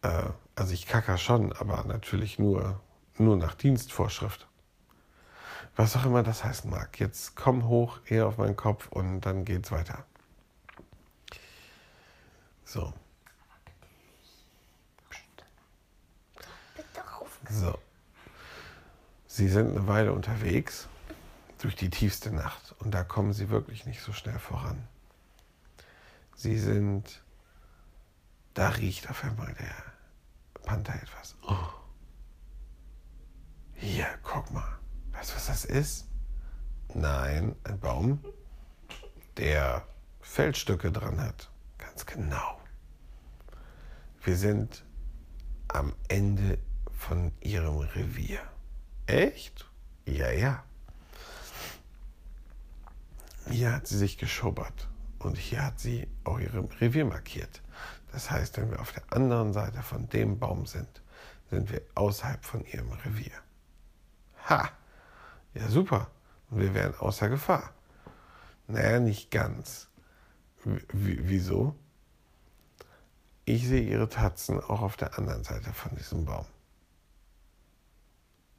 äh, 0.07 0.31
also 0.55 0.73
ich 0.73 0.87
kacker 0.87 1.19
schon, 1.19 1.53
aber 1.53 1.85
natürlich 1.85 2.39
nur, 2.39 2.81
nur 3.19 3.37
nach 3.37 3.55
Dienstvorschrift. 3.55 4.47
Was 5.75 5.97
auch 5.97 6.07
immer 6.07 6.23
das 6.23 6.45
heißen 6.45 6.71
mag. 6.71 6.99
Jetzt 6.99 7.37
komm 7.37 7.69
hoch, 7.69 7.99
eher 8.07 8.27
auf 8.27 8.39
meinen 8.39 8.57
Kopf 8.57 8.89
und 8.89 9.21
dann 9.21 9.45
geht's 9.45 9.71
weiter. 9.71 10.05
So. 12.65 12.95
So. 17.51 17.79
Sie 19.27 19.49
sind 19.49 19.77
eine 19.77 19.87
Weile 19.87 20.13
unterwegs 20.13 20.89
durch 21.59 21.77
die 21.77 21.91
tiefste 21.91 22.31
Nacht 22.35 22.75
und 22.79 22.93
da 22.93 23.05
kommen 23.05 23.35
sie 23.35 23.51
wirklich 23.51 23.85
nicht 23.85 24.01
so 24.01 24.13
schnell 24.13 24.39
voran. 24.39 24.89
Sie 26.35 26.59
sind. 26.59 27.23
Da 28.55 28.71
riecht 28.71 29.11
auf 29.11 29.23
einmal 29.23 29.53
der 29.55 29.96
Panther 30.67 31.01
etwas. 31.01 31.37
Oh. 31.49 31.69
Hier, 33.73 34.07
guck 34.23 34.51
mal. 34.51 34.79
Weißt 35.13 35.31
du, 35.31 35.37
was 35.37 35.47
das 35.47 35.65
ist? 35.65 36.09
Nein, 36.93 37.57
ein 37.65 37.81
Baum, 37.81 38.23
der 39.39 39.87
Feldstücke 40.21 40.93
dran 40.93 41.21
hat. 41.21 41.51
Ganz 41.79 42.05
genau. 42.05 42.61
Wir 44.23 44.37
sind 44.37 44.85
am 45.69 45.95
Ende 46.09 46.59
von 46.93 47.33
ihrem 47.41 47.79
Revier. 47.79 48.41
Echt? 49.07 49.71
Ja, 50.05 50.31
ja. 50.31 50.65
Hier 53.49 53.73
hat 53.73 53.87
sie 53.87 53.99
sich 53.99 54.19
geschubbert 54.19 54.89
und 55.21 55.39
hier 55.39 55.65
hat 55.65 55.79
sie 55.79 56.09
auch 56.25 56.41
ihr 56.41 56.53
Revier 56.81 57.05
markiert. 57.05 57.63
Das 58.17 58.31
heißt, 58.31 58.57
wenn 58.57 58.71
wir 58.71 58.81
auf 58.81 58.93
der 58.93 59.03
anderen 59.13 59.53
Seite 59.53 59.83
von 59.83 60.09
dem 60.09 60.39
Baum 60.39 60.65
sind, 60.65 61.03
sind 61.51 61.71
wir 61.71 61.83
außerhalb 61.95 62.43
von 62.43 62.65
ihrem 62.65 62.91
Revier. 62.91 63.35
Ha! 64.49 64.71
Ja, 65.53 65.69
super. 65.69 66.11
Und 66.49 66.61
wir 66.61 66.73
wären 66.73 66.95
außer 66.95 67.29
Gefahr. 67.29 67.75
Naja, 68.69 69.01
nicht 69.01 69.31
ganz. 69.31 69.89
W 70.65 70.81
wieso? 70.95 71.77
Ich 73.45 73.69
sehe 73.69 73.83
ihre 73.83 74.09
Tatzen 74.09 74.61
auch 74.61 74.81
auf 74.81 74.97
der 74.97 75.19
anderen 75.19 75.45
Seite 75.45 75.75
von 75.75 75.95
diesem 75.95 76.25
Baum. 76.25 76.47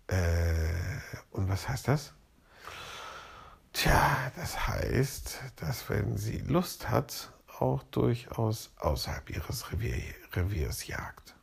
Äh, 0.06 0.70
und 1.32 1.50
was 1.50 1.68
heißt 1.68 1.88
das? 1.88 2.14
Tja, 3.74 4.32
das 4.36 4.68
heißt, 4.68 5.40
dass 5.56 5.90
wenn 5.90 6.16
sie 6.16 6.38
Lust 6.42 6.92
hat, 6.92 7.34
auch 7.62 7.84
durchaus 7.84 8.72
außerhalb 8.78 9.30
ihres 9.30 9.72
Revier, 9.72 10.02
Reviers 10.34 10.88
jagt. 10.88 11.36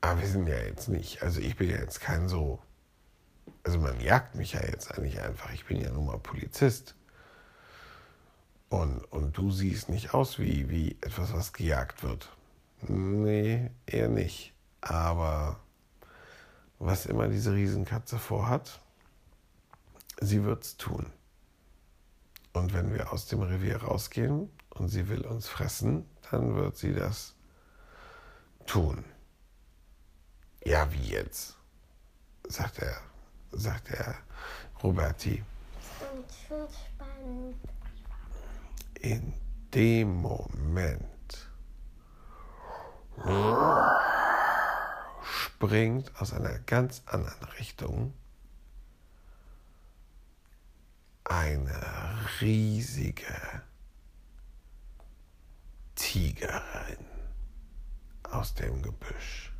Aber 0.00 0.20
wir 0.20 0.28
sind 0.28 0.46
ja 0.46 0.58
jetzt 0.58 0.88
nicht, 0.88 1.22
also 1.22 1.40
ich 1.40 1.56
bin 1.56 1.70
ja 1.70 1.78
jetzt 1.78 2.00
kein 2.00 2.28
so, 2.28 2.60
also 3.62 3.78
man 3.78 4.00
jagt 4.00 4.34
mich 4.34 4.52
ja 4.52 4.62
jetzt 4.62 4.92
eigentlich 4.92 5.20
einfach, 5.20 5.52
ich 5.52 5.64
bin 5.64 5.80
ja 5.80 5.90
nun 5.90 6.06
mal 6.06 6.18
Polizist. 6.18 6.94
Und, 8.68 9.04
und 9.12 9.36
du 9.36 9.50
siehst 9.50 9.88
nicht 9.88 10.14
aus 10.14 10.38
wie, 10.38 10.68
wie 10.68 10.92
etwas, 11.00 11.32
was 11.32 11.52
gejagt 11.52 12.02
wird. 12.02 12.28
Nee, 12.82 13.70
eher 13.86 14.08
nicht. 14.08 14.52
Aber 14.80 15.60
was 16.78 17.06
immer 17.06 17.28
diese 17.28 17.54
Riesenkatze 17.54 18.18
vorhat, 18.18 18.80
sie 20.20 20.44
wird's 20.44 20.76
tun. 20.76 21.06
Und 22.54 22.72
wenn 22.72 22.94
wir 22.94 23.12
aus 23.12 23.26
dem 23.26 23.42
Revier 23.42 23.82
rausgehen 23.82 24.48
und 24.70 24.88
sie 24.88 25.08
will 25.08 25.26
uns 25.26 25.48
fressen, 25.48 26.08
dann 26.30 26.54
wird 26.54 26.76
sie 26.76 26.94
das 26.94 27.34
tun. 28.66 29.04
Ja, 30.64 30.90
wie 30.92 31.10
jetzt? 31.10 31.58
sagt 32.48 32.78
er, 32.78 32.96
sagt 33.52 33.90
er 33.90 34.14
Roberti. 34.82 35.42
Und 36.12 36.26
schon 36.46 36.66
spannend. 36.68 37.56
In 39.00 39.34
dem 39.74 40.22
Moment 40.22 41.04
springt 45.22 46.12
aus 46.20 46.32
einer 46.32 46.58
ganz 46.60 47.02
anderen 47.06 47.44
Richtung 47.58 48.14
eine 51.24 52.18
riesige 52.40 53.62
Tigerin 55.94 57.06
aus 58.22 58.54
dem 58.54 58.82
Gebüsch. 58.82 59.52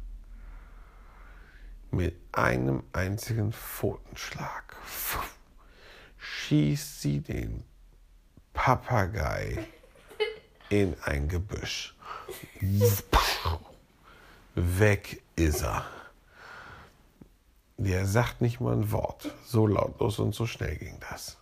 Mit 1.91 2.17
einem 2.33 2.83
einzigen 2.93 3.53
Pfotenschlag 3.53 4.77
schießt 6.19 7.01
sie 7.01 7.21
den 7.21 7.65
Papagei 8.53 9.67
in 10.69 10.97
ein 11.03 11.29
Gebüsch. 11.29 11.95
weg 14.55 15.23
ist 15.37 15.63
er. 15.63 15.87
Der 17.77 18.07
sagt 18.07 18.41
nicht 18.41 18.61
mal 18.61 18.75
ein 18.75 18.91
Wort. 18.93 19.31
So 19.45 19.67
lautlos 19.67 20.19
und 20.19 20.35
so 20.35 20.47
schnell 20.47 20.77
ging 20.77 20.99
das. 21.11 21.39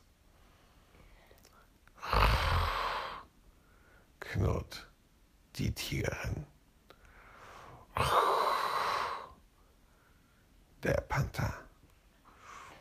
Knurrt 4.21 4.89
die 5.57 5.73
Tigerin. 5.73 6.47
Der 10.83 11.01
Panther. 11.09 11.55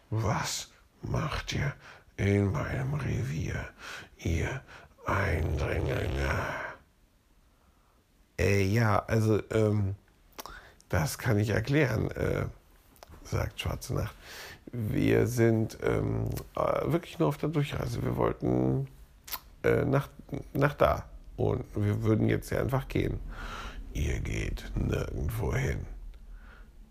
Was 0.09 0.69
macht 1.01 1.53
ihr 1.53 1.73
in 2.17 2.51
meinem 2.51 2.93
Revier, 2.93 3.69
ihr 4.17 4.61
Eindringlinge? 5.05 6.31
Äh, 8.39 8.63
ja, 8.63 8.99
also, 9.05 9.41
ähm, 9.51 9.95
das 10.89 11.17
kann 11.17 11.37
ich 11.37 11.49
erklären, 11.49 12.09
äh, 12.11 12.45
sagt 13.23 13.59
Schwarze 13.59 13.93
Nacht. 13.93 14.15
Wir 14.71 15.27
sind 15.27 15.77
ähm, 15.83 16.29
äh, 16.55 16.91
wirklich 16.91 17.19
nur 17.19 17.27
auf 17.27 17.37
der 17.37 17.49
Durchreise. 17.49 18.03
Wir 18.03 18.15
wollten 18.15 18.87
äh, 19.63 19.85
nach, 19.85 20.09
nach 20.53 20.73
da. 20.73 21.09
Und 21.37 21.65
wir 21.75 22.03
würden 22.03 22.27
jetzt 22.27 22.49
ja 22.51 22.59
einfach 22.59 22.87
gehen. 22.87 23.19
Ihr 23.93 24.19
geht 24.19 24.71
nirgendwo 24.75 25.53
hin. 25.55 25.85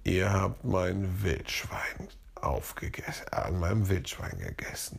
Ihr 0.05 0.33
habt 0.33 0.65
mein 0.65 1.23
Wildschwein 1.23 2.09
aufgegessen, 2.35 3.29
an 3.31 3.59
meinem 3.59 3.89
Wildschwein 3.89 4.39
gegessen. 4.39 4.99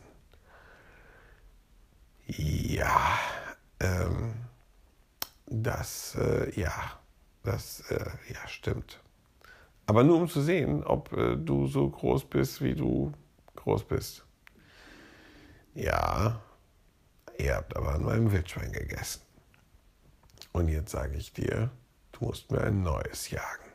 Ja, 2.26 3.18
ähm, 3.80 4.34
das, 5.46 6.14
äh, 6.14 6.58
ja, 6.58 6.72
das, 7.42 7.80
äh, 7.90 8.10
ja, 8.32 8.48
stimmt. 8.48 9.00
Aber 9.86 10.04
nur 10.04 10.18
um 10.18 10.28
zu 10.28 10.40
sehen, 10.40 10.84
ob 10.84 11.12
äh, 11.12 11.36
du 11.36 11.66
so 11.66 11.90
groß 11.90 12.24
bist, 12.26 12.62
wie 12.62 12.74
du 12.74 13.12
groß 13.56 13.84
bist. 13.84 14.24
Ja, 15.74 16.40
ihr 17.38 17.56
habt 17.56 17.76
aber 17.76 17.94
an 17.94 18.04
meinem 18.04 18.32
Wildschwein 18.32 18.72
gegessen. 18.72 19.22
Und 20.52 20.68
jetzt 20.68 20.92
sage 20.92 21.16
ich 21.16 21.32
dir, 21.32 21.70
du 22.12 22.26
musst 22.26 22.50
mir 22.50 22.62
ein 22.62 22.82
neues 22.82 23.30
jagen. 23.30 23.72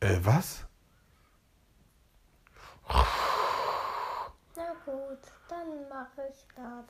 Äh, 0.00 0.18
was? 0.22 0.64
Na 2.88 4.72
gut, 4.84 5.18
dann 5.48 5.88
mache 5.88 6.28
ich 6.30 6.46
das 6.54 6.84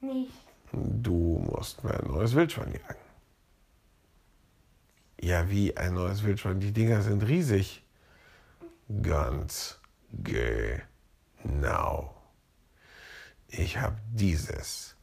nicht. 0.00 0.32
Du 0.72 1.38
musst 1.38 1.82
mir 1.84 1.94
ein 1.94 2.06
neues 2.06 2.34
Wildschwein 2.34 2.72
jagen. 2.72 3.00
Ja, 5.20 5.48
wie 5.50 5.76
ein 5.76 5.94
neues 5.94 6.22
Wildschwein? 6.22 6.60
Die 6.60 6.72
Dinger 6.72 7.02
sind 7.02 7.26
riesig. 7.26 7.82
Ganz 9.02 9.80
genau. 10.12 12.14
Ich 13.48 13.78
habe 13.78 13.96
dieses 14.12 14.94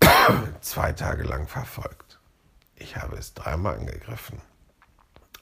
zwei 0.62 0.92
Tage 0.92 1.22
lang 1.24 1.46
verfolgt. 1.46 2.18
Ich 2.76 2.96
habe 2.96 3.16
es 3.16 3.34
dreimal 3.34 3.76
angegriffen. 3.76 4.40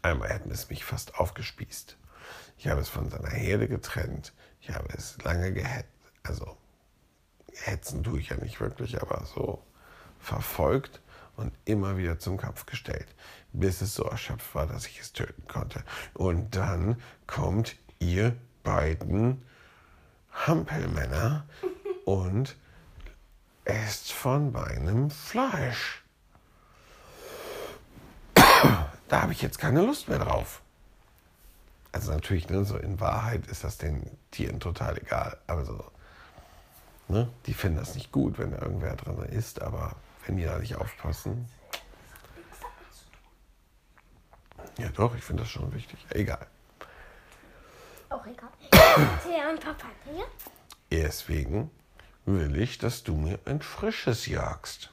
Einmal 0.02 0.30
hätten 0.30 0.50
es 0.50 0.68
mich 0.70 0.84
fast 0.84 1.14
aufgespießt. 1.14 1.96
Ich 2.58 2.68
habe 2.68 2.80
es 2.80 2.88
von 2.88 3.08
seiner 3.08 3.30
Herde 3.30 3.68
getrennt. 3.68 4.32
Ich 4.60 4.70
habe 4.70 4.88
es 4.96 5.22
lange 5.22 5.52
gehetzt. 5.52 5.88
Also, 6.24 6.56
hetzen 7.54 8.02
tue 8.02 8.18
ich 8.20 8.30
ja 8.30 8.36
nicht 8.36 8.60
wirklich, 8.60 9.00
aber 9.00 9.24
so 9.24 9.64
verfolgt 10.18 11.00
und 11.36 11.52
immer 11.64 11.96
wieder 11.96 12.18
zum 12.18 12.36
Kampf 12.36 12.66
gestellt, 12.66 13.14
bis 13.52 13.80
es 13.80 13.94
so 13.94 14.02
erschöpft 14.02 14.54
war, 14.54 14.66
dass 14.66 14.86
ich 14.86 15.00
es 15.00 15.12
töten 15.12 15.46
konnte. 15.46 15.84
Und 16.12 16.56
dann 16.56 17.00
kommt 17.26 17.76
ihr 18.00 18.36
beiden 18.62 19.42
Hampelmänner 20.46 21.44
und 22.04 22.56
esst 23.64 24.12
von 24.12 24.52
meinem 24.52 25.10
Fleisch. 25.10 26.02
Da 29.08 29.22
habe 29.22 29.32
ich 29.32 29.42
jetzt 29.42 29.58
keine 29.58 29.82
Lust 29.82 30.08
mehr 30.08 30.20
drauf. 30.20 30.62
Also 31.90 32.12
natürlich, 32.12 32.48
ne, 32.48 32.64
so 32.64 32.76
in 32.76 33.00
Wahrheit 33.00 33.44
ist 33.48 33.64
das 33.64 33.76
den 33.76 34.08
Tieren 34.30 34.60
total 34.60 34.98
egal. 34.98 35.36
Aber 35.48 35.90
ne, 37.08 37.28
die 37.46 37.54
finden 37.54 37.78
das 37.78 37.96
nicht 37.96 38.12
gut, 38.12 38.38
wenn 38.38 38.52
irgendwer 38.52 38.94
drin 38.94 39.18
ist, 39.24 39.62
aber 39.62 39.96
wenn 40.26 40.36
die 40.36 40.44
da 40.44 40.60
nicht 40.60 40.76
aufpassen. 40.76 41.48
Ja 44.78 44.88
doch, 44.90 45.16
ich 45.16 45.24
finde 45.24 45.42
das 45.42 45.50
schon 45.50 45.72
wichtig. 45.74 45.98
Egal. 46.10 46.46
Auch 48.20 48.26
egal. 48.26 48.50
Erzähl 48.70 49.40
an 49.40 49.58
Papa, 49.58 49.86
ja? 50.14 50.24
Deswegen 50.90 51.70
will 52.26 52.60
ich, 52.60 52.78
dass 52.78 53.02
du 53.02 53.14
mir 53.14 53.38
ein 53.46 53.62
frisches 53.62 54.26
jagst. 54.26 54.92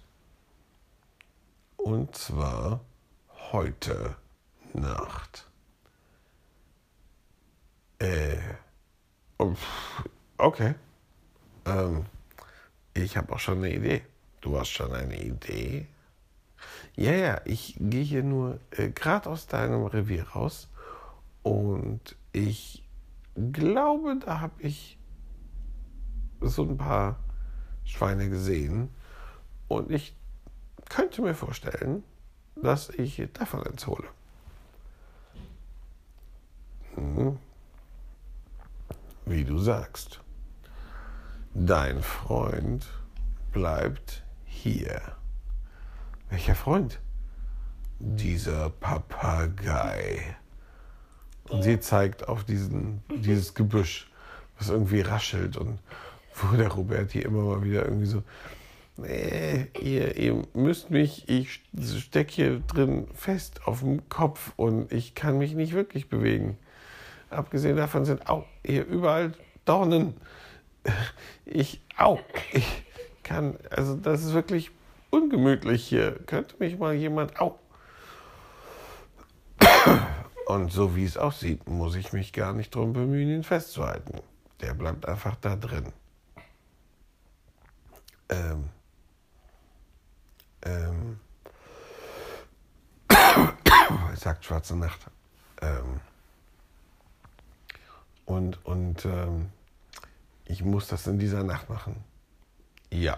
Und 1.76 2.16
zwar 2.16 2.82
heute 3.52 4.16
Nacht. 4.74 5.50
Äh. 8.00 8.38
Okay. 10.38 10.76
Ähm, 11.66 12.06
ich 12.94 13.18
habe 13.18 13.34
auch 13.34 13.40
schon 13.40 13.58
eine 13.58 13.74
Idee. 13.74 14.06
Du 14.42 14.58
hast 14.58 14.70
schon 14.70 14.94
eine 14.94 15.22
Idee? 15.22 15.88
Ja, 16.96 17.12
ja, 17.12 17.42
ich 17.46 17.76
gehe 17.78 18.04
hier 18.04 18.24
nur 18.24 18.60
äh, 18.72 18.90
gerade 18.90 19.30
aus 19.30 19.48
deinem 19.48 19.86
Revier 19.86 20.30
raus 20.30 20.70
und 21.44 22.16
ich 22.32 22.87
glaube, 23.38 24.18
da 24.24 24.40
habe 24.42 24.62
ich 24.62 24.98
so 26.42 26.64
ein 26.64 26.78
paar 26.78 27.20
Schweine 27.84 28.30
gesehen 28.30 28.90
und 29.68 29.92
ich 29.92 30.16
könnte 30.90 31.22
mir 31.22 31.34
vorstellen, 31.34 32.04
dass 32.56 32.90
ich 32.90 33.22
davon 33.34 33.64
eins 33.64 33.88
hole. 33.88 34.08
Hm. 36.96 37.38
Wie 39.26 39.44
du 39.44 39.60
sagst. 39.60 40.22
Dein 41.54 42.02
Freund 42.02 42.88
bleibt 43.52 44.24
hier. 44.46 45.02
Welcher 46.30 46.56
Freund? 46.56 47.00
Dieser 48.00 48.70
Papagei. 48.70 50.38
Und 51.50 51.64
sie 51.64 51.80
zeigt 51.80 52.28
auf 52.28 52.44
diesen, 52.44 53.02
dieses 53.10 53.54
Gebüsch, 53.54 54.10
was 54.58 54.70
irgendwie 54.70 55.02
raschelt 55.02 55.58
und 55.58 55.80
wo 56.34 56.56
der 56.56 56.70
Roberti 56.70 57.20
immer 57.20 57.44
mal 57.44 57.64
wieder 57.64 57.86
irgendwie 57.86 58.06
so, 58.06 58.24
nee, 58.98 59.68
ihr, 59.80 60.18
ihr 60.18 60.44
müsst 60.54 60.90
mich, 60.90 61.28
ich 61.30 61.62
stecke 62.00 62.32
hier 62.32 62.60
drin 62.60 63.08
fest 63.14 63.62
auf 63.66 63.80
dem 63.80 64.08
Kopf 64.10 64.54
und 64.56 64.92
ich 64.92 65.16
kann 65.16 65.38
mich 65.38 65.54
nicht 65.54 65.74
wirklich 65.74 66.10
bewegen. 66.10 66.58
Abgesehen 67.30 67.78
davon 67.78 68.06
sind 68.06 68.28
auch 68.30 68.46
hier 68.66 68.86
überall 68.86 69.34
Dornen. 69.66 70.14
Ich, 71.46 71.82
au, 71.98 72.20
ich 72.52 72.66
kann, 73.24 73.58
also 73.70 73.96
das 73.96 74.24
ist 74.24 74.34
wirklich 74.34 74.72
ungemütlich 75.10 75.86
hier. 75.86 76.12
Könnte 76.26 76.56
mich 76.60 76.78
mal 76.78 76.94
jemand, 76.94 77.40
au. 77.40 77.58
Und 80.48 80.72
so 80.72 80.96
wie 80.96 81.04
es 81.04 81.18
aussieht, 81.18 81.68
muss 81.68 81.96
ich 81.96 82.14
mich 82.14 82.32
gar 82.32 82.54
nicht 82.54 82.74
drum 82.74 82.94
bemühen, 82.94 83.28
ihn 83.28 83.44
festzuhalten. 83.44 84.22
Der 84.62 84.74
bleibt 84.74 85.06
einfach 85.06 85.36
da 85.36 85.58
drin. 85.58 85.92
Ähm, 88.30 88.70
ähm, 90.62 91.20
sagt 94.16 94.46
Schwarze 94.46 94.78
Nacht. 94.78 95.08
Ähm, 95.62 96.00
und 98.26 98.66
und 98.66 99.04
ähm, 99.04 99.50
ich 100.46 100.64
muss 100.64 100.88
das 100.88 101.08
in 101.08 101.20
dieser 101.20 101.44
Nacht 101.44 101.70
machen. 101.70 102.06
Ja. 102.90 103.18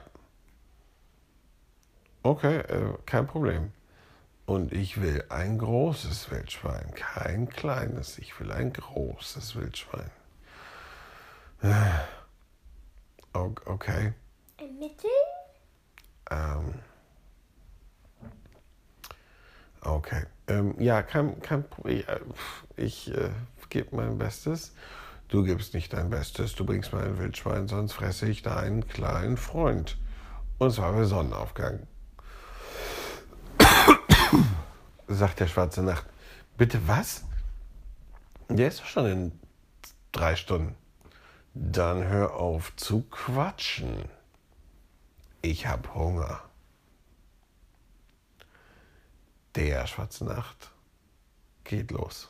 Okay, 2.23 2.57
äh, 2.57 2.97
kein 3.05 3.27
Problem. 3.27 3.71
Und 4.49 4.73
ich 4.73 4.99
will 4.99 5.23
ein 5.29 5.59
großes 5.59 6.31
Wildschwein, 6.31 6.91
kein 6.95 7.49
kleines. 7.49 8.17
Ich 8.17 8.39
will 8.39 8.51
ein 8.51 8.73
großes 8.73 9.55
Wildschwein. 9.55 10.09
Äh, 11.61 11.69
okay. 13.31 14.13
Ein 14.59 14.79
Mittel? 14.79 15.11
Ähm, 16.31 16.73
okay. 19.81 20.23
Ähm, 20.47 20.73
ja, 20.79 21.03
kein, 21.03 21.39
kein 21.41 21.69
Problem. 21.69 22.03
Ich, 22.75 23.13
äh, 23.15 23.29
gebe 23.69 23.95
mein 23.95 24.17
Bestes. 24.17 24.73
Du 25.27 25.43
gibst 25.43 25.75
nicht 25.75 25.93
dein 25.93 26.09
Bestes. 26.09 26.55
Du 26.55 26.65
bringst 26.65 26.91
mir 26.91 27.01
ein 27.01 27.19
Wildschwein, 27.19 27.67
sonst 27.67 27.93
fresse 27.93 28.27
ich 28.27 28.41
deinen 28.41 28.87
kleinen 28.87 29.37
Freund. 29.37 29.99
Und 30.57 30.71
zwar 30.71 30.93
bei 30.93 31.03
Sonnenaufgang. 31.03 31.85
Sagt 35.07 35.39
der 35.39 35.47
schwarze 35.47 35.81
Nacht. 35.83 36.05
Bitte 36.57 36.87
was? 36.87 37.23
Der 38.47 38.67
ist 38.67 38.79
doch 38.79 38.85
schon 38.85 39.05
in 39.05 39.39
drei 40.11 40.35
Stunden. 40.35 40.75
Dann 41.53 42.03
hör 42.03 42.35
auf 42.35 42.75
zu 42.75 43.01
quatschen. 43.03 44.05
Ich 45.41 45.67
hab 45.67 45.93
Hunger. 45.95 46.41
Der 49.55 49.87
schwarze 49.87 50.25
Nacht 50.25 50.71
geht 51.63 51.91
los. 51.91 52.29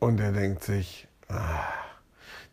Und 0.00 0.18
er 0.18 0.32
denkt 0.32 0.64
sich, 0.64 1.06
ah, 1.28 1.62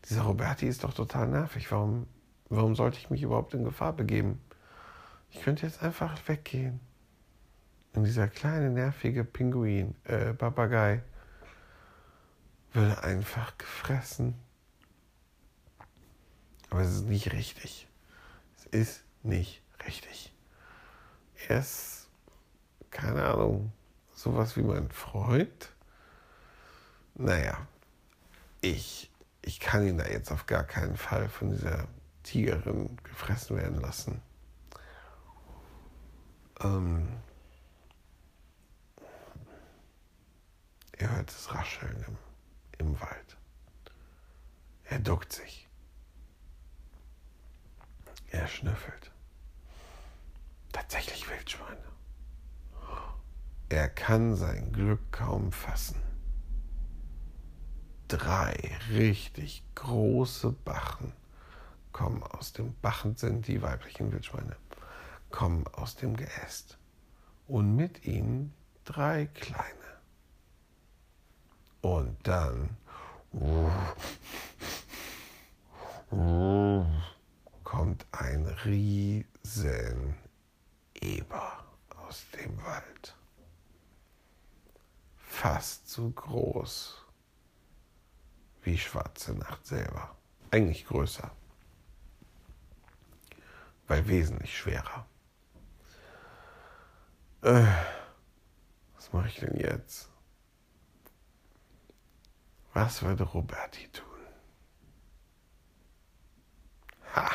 dieser 0.07 0.21
Roberti 0.21 0.67
ist 0.67 0.83
doch 0.83 0.93
total 0.93 1.27
nervig. 1.27 1.71
Warum, 1.71 2.07
warum 2.49 2.75
sollte 2.75 2.97
ich 2.97 3.09
mich 3.09 3.23
überhaupt 3.23 3.53
in 3.53 3.63
Gefahr 3.63 3.93
begeben? 3.93 4.39
Ich 5.31 5.41
könnte 5.41 5.65
jetzt 5.65 5.83
einfach 5.83 6.17
weggehen. 6.27 6.79
Und 7.93 8.03
dieser 8.03 8.27
kleine, 8.27 8.69
nervige 8.69 9.23
Pinguin, 9.23 9.95
äh, 10.05 10.33
Papagei, 10.33 11.01
würde 12.73 13.03
einfach 13.03 13.57
gefressen. 13.57 14.35
Aber 16.69 16.81
es 16.81 16.91
ist 16.91 17.05
nicht 17.05 17.31
richtig. 17.31 17.87
Es 18.57 18.65
ist 18.65 19.03
nicht 19.23 19.63
richtig. 19.87 20.33
Er 21.47 21.59
ist, 21.59 22.09
keine 22.91 23.23
Ahnung, 23.25 23.71
sowas 24.13 24.55
wie 24.55 24.61
mein 24.61 24.89
Freund. 24.91 25.71
Naja, 27.15 27.67
ich, 28.61 29.09
ich 29.41 29.59
kann 29.59 29.87
ihn 29.87 29.97
da 29.97 30.05
jetzt 30.05 30.31
auf 30.31 30.45
gar 30.45 30.63
keinen 30.63 30.95
Fall 30.95 31.27
von 31.27 31.49
dieser 31.49 31.87
Tigerin 32.23 32.97
gefressen 33.03 33.57
werden 33.57 33.79
lassen. 33.81 34.21
Ähm, 36.61 37.07
er 40.91 41.15
hört 41.15 41.29
das 41.29 41.53
Rascheln 41.53 42.03
im, 42.07 42.17
im 42.79 42.99
Wald. 42.99 43.37
Er 44.83 44.99
duckt 44.99 45.31
sich. 45.31 45.67
Er 48.31 48.47
schnüffelt. 48.47 49.11
Tatsächlich 50.71 51.29
Wildschweine. 51.29 51.77
Er 53.69 53.87
kann 53.87 54.35
sein 54.35 54.73
Glück 54.73 55.11
kaum 55.11 55.51
fassen. 55.51 56.01
Drei 58.07 58.55
richtig 58.89 59.63
große 59.75 60.51
Bachen 60.51 61.13
kommen 61.91 62.23
aus 62.23 62.53
dem 62.53 62.73
Bachen 62.81 63.15
sind 63.15 63.47
die 63.47 63.61
weiblichen 63.61 64.11
Wildschweine 64.11 64.55
kommen 65.29 65.67
aus 65.67 65.95
dem 65.95 66.15
Geäst 66.15 66.77
und 67.47 67.75
mit 67.75 68.05
ihnen 68.05 68.53
drei 68.85 69.27
kleine. 69.27 69.67
Und 71.81 72.17
dann 72.27 72.77
kommt 77.63 78.05
ein 78.11 78.45
riesen 78.65 80.15
Eber 80.95 81.63
aus 81.89 82.25
dem 82.35 82.61
Wald. 82.63 83.15
Fast 85.15 85.87
so 85.89 86.09
groß 86.09 87.05
wie 88.63 88.77
Schwarze 88.77 89.33
Nacht 89.33 89.65
selber. 89.65 90.15
Eigentlich 90.51 90.85
größer, 90.85 91.31
weil 93.87 94.07
wesentlich 94.07 94.57
schwerer. 94.57 95.05
Äh, 97.41 97.65
was 98.95 99.13
mache 99.13 99.29
ich 99.29 99.35
denn 99.37 99.55
jetzt? 99.57 100.09
Was 102.73 103.01
würde 103.01 103.23
Roberti 103.23 103.87
tun? 103.89 104.05
Ha! 107.15 107.29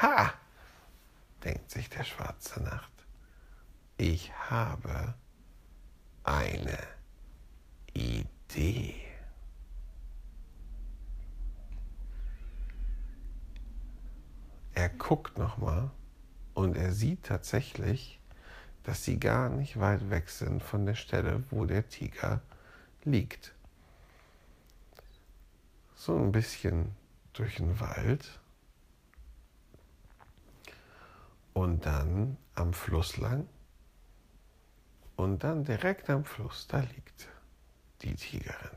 Ha! 0.00 0.34
denkt 1.42 1.70
sich 1.70 1.88
der 1.88 2.04
schwarze 2.04 2.62
Nacht. 2.62 2.92
Ich 3.96 4.32
habe 4.50 5.14
eine 6.24 6.78
Idee. 7.94 9.00
Er 14.74 14.90
guckt 14.90 15.38
nochmal 15.38 15.90
und 16.52 16.76
er 16.76 16.92
sieht 16.92 17.24
tatsächlich 17.24 18.20
dass 18.86 19.02
sie 19.02 19.18
gar 19.18 19.48
nicht 19.48 19.80
weit 19.80 20.10
weg 20.10 20.28
sind 20.28 20.62
von 20.62 20.86
der 20.86 20.94
Stelle, 20.94 21.42
wo 21.50 21.64
der 21.64 21.88
Tiger 21.88 22.40
liegt. 23.02 23.52
So 25.96 26.16
ein 26.16 26.30
bisschen 26.30 26.94
durch 27.32 27.56
den 27.56 27.80
Wald 27.80 28.38
und 31.52 31.84
dann 31.84 32.36
am 32.54 32.72
Fluss 32.72 33.16
lang 33.16 33.48
und 35.16 35.42
dann 35.42 35.64
direkt 35.64 36.08
am 36.08 36.24
Fluss, 36.24 36.68
da 36.68 36.78
liegt 36.78 37.26
die 38.02 38.14
Tigerin. 38.14 38.76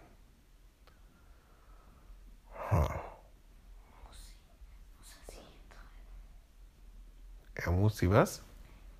Er 7.54 7.72
muss 7.72 7.98
sie 8.00 8.10
was? 8.10 8.42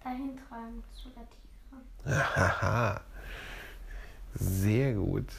Dahin 0.04 0.40
tragen 0.48 0.84
zu 0.94 1.10
der 1.10 1.28
Tigerin. 1.30 3.00
Sehr 4.36 4.94
gut. 4.94 5.32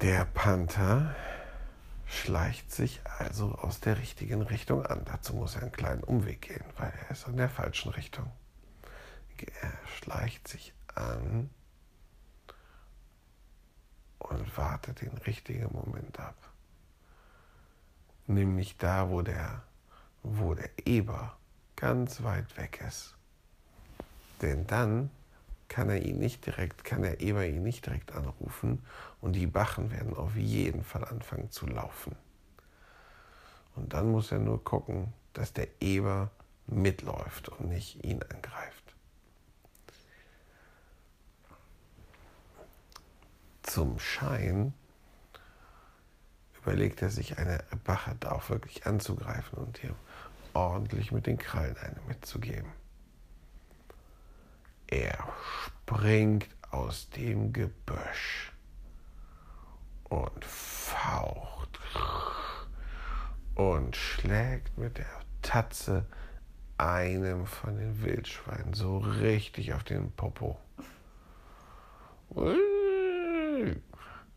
Der 0.00 0.26
Panther 0.26 1.14
schleicht 2.06 2.70
sich 2.70 3.00
also 3.18 3.54
aus 3.54 3.80
der 3.80 3.98
richtigen 3.98 4.42
Richtung 4.42 4.84
an. 4.84 5.02
Dazu 5.06 5.34
muss 5.34 5.56
er 5.56 5.62
einen 5.62 5.72
kleinen 5.72 6.04
Umweg 6.04 6.42
gehen, 6.42 6.64
weil 6.76 6.92
er 7.04 7.10
ist 7.10 7.26
in 7.26 7.36
der 7.36 7.48
falschen 7.48 7.90
Richtung. 7.92 8.30
Er 9.60 9.72
schleicht 9.86 10.48
sich 10.48 10.72
an 10.94 11.50
und 14.18 14.56
wartet 14.56 15.02
den 15.02 15.16
richtigen 15.18 15.72
Moment 15.72 16.18
ab. 16.20 16.36
Nämlich 18.26 18.76
da, 18.76 19.08
wo 19.10 19.22
der 19.22 19.62
wo 20.34 20.54
der 20.54 20.70
Eber 20.84 21.36
ganz 21.76 22.22
weit 22.22 22.56
weg 22.56 22.82
ist. 22.86 23.14
Denn 24.42 24.66
dann 24.66 25.10
kann 25.68 25.88
er 25.88 26.02
ihn 26.02 26.18
nicht 26.18 26.44
direkt, 26.46 26.84
kann 26.84 27.02
der 27.02 27.20
Eber 27.20 27.46
ihn 27.46 27.62
nicht 27.62 27.86
direkt 27.86 28.12
anrufen 28.12 28.84
und 29.20 29.34
die 29.34 29.46
Bachen 29.46 29.90
werden 29.90 30.14
auf 30.14 30.36
jeden 30.36 30.84
Fall 30.84 31.04
anfangen 31.04 31.50
zu 31.50 31.66
laufen. 31.66 32.16
Und 33.74 33.92
dann 33.92 34.10
muss 34.10 34.32
er 34.32 34.38
nur 34.38 34.62
gucken, 34.62 35.12
dass 35.32 35.52
der 35.52 35.68
Eber 35.80 36.30
mitläuft 36.66 37.48
und 37.48 37.68
nicht 37.68 38.04
ihn 38.04 38.22
angreift. 38.22 38.94
Zum 43.62 43.98
Schein 43.98 44.72
überlegt 46.62 47.02
er 47.02 47.10
sich, 47.10 47.38
eine 47.38 47.62
Bache 47.84 48.16
da 48.18 48.32
auch 48.32 48.48
wirklich 48.48 48.86
anzugreifen 48.86 49.58
und 49.58 49.78
hier 49.78 49.94
ordentlich 50.56 51.12
mit 51.12 51.26
den 51.26 51.36
Krallen 51.36 51.76
eine 51.76 52.00
mitzugeben. 52.08 52.72
Er 54.86 55.18
springt 55.66 56.48
aus 56.70 57.10
dem 57.10 57.52
Gebüsch 57.52 58.52
und 60.04 60.44
faucht 60.44 61.78
und 63.54 63.96
schlägt 63.96 64.78
mit 64.78 64.96
der 64.96 65.20
Tatze 65.42 66.06
einem 66.78 67.46
von 67.46 67.76
den 67.76 68.02
Wildschweinen 68.02 68.72
so 68.72 68.98
richtig 68.98 69.74
auf 69.74 69.84
den 69.84 70.10
Popo. 70.12 70.58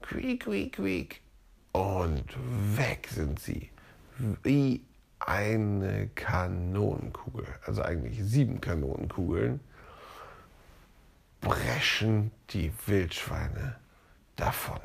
Quiek, 0.02 0.42
quiek, 0.42 0.74
quiek. 0.74 1.22
Und 1.72 2.26
weg 2.78 3.08
sind 3.10 3.40
sie. 3.40 3.70
Wie 4.44 4.84
eine 5.20 6.08
Kanonenkugel, 6.16 7.46
also 7.66 7.82
eigentlich 7.82 8.24
sieben 8.24 8.62
Kanonenkugeln, 8.62 9.60
brechen 11.42 12.32
die 12.50 12.72
Wildschweine 12.86 13.76
davon. 14.36 14.80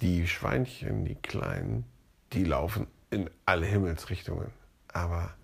Die 0.00 0.26
Schweinchen, 0.26 1.04
die 1.04 1.16
kleinen, 1.16 1.84
die 2.32 2.44
laufen 2.44 2.86
in 3.10 3.30
alle 3.46 3.66
Himmelsrichtungen. 3.66 4.50
Aber 4.92 5.34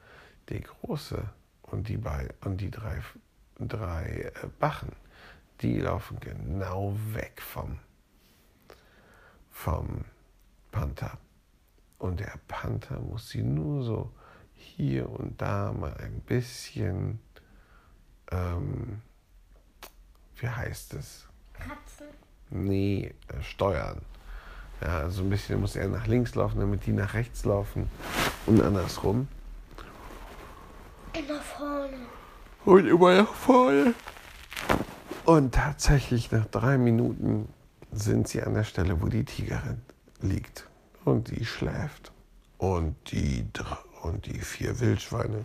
die 0.48 0.60
große 0.60 1.22
und 1.62 1.88
die, 1.88 1.96
bei, 1.96 2.28
und 2.42 2.60
die 2.60 2.70
drei, 2.70 3.00
drei 3.58 4.32
äh, 4.34 4.48
Bachen, 4.58 4.92
die 5.60 5.78
laufen 5.80 6.18
genau 6.20 6.96
weg 7.12 7.40
vom, 7.40 7.78
vom 9.50 10.04
Panther. 10.70 11.18
Und 12.04 12.20
der 12.20 12.34
Panther 12.48 13.00
muss 13.00 13.30
sie 13.30 13.42
nur 13.42 13.82
so 13.82 14.12
hier 14.52 15.08
und 15.08 15.40
da 15.40 15.72
mal 15.72 15.94
ein 15.94 16.20
bisschen, 16.20 17.18
ähm, 18.30 19.00
wie 20.36 20.46
heißt 20.46 20.92
es? 20.92 21.26
Katzen. 21.54 22.08
Nee, 22.50 23.14
äh, 23.28 23.40
steuern. 23.40 24.02
Ja, 24.82 24.98
also 24.98 25.22
ein 25.22 25.30
bisschen 25.30 25.62
muss 25.62 25.76
er 25.76 25.88
nach 25.88 26.06
links 26.06 26.34
laufen, 26.34 26.60
damit 26.60 26.84
die 26.84 26.92
nach 26.92 27.14
rechts 27.14 27.46
laufen 27.46 27.88
und 28.44 28.60
andersrum. 28.60 29.26
Immer 31.14 31.40
vorne. 31.40 31.96
Und 32.66 32.86
immer 32.86 33.22
nach 33.22 33.32
vorne. 33.32 33.94
Und 35.24 35.54
tatsächlich 35.54 36.30
nach 36.30 36.44
drei 36.44 36.76
Minuten 36.76 37.48
sind 37.92 38.28
sie 38.28 38.42
an 38.42 38.52
der 38.52 38.64
Stelle, 38.64 39.00
wo 39.00 39.06
die 39.06 39.24
Tigerin 39.24 39.80
liegt. 40.20 40.68
Und 41.04 41.30
die 41.30 41.44
schläft. 41.44 42.12
Und 42.58 42.96
die, 43.10 43.46
und 44.02 44.26
die 44.26 44.38
vier 44.38 44.80
Wildschweine 44.80 45.44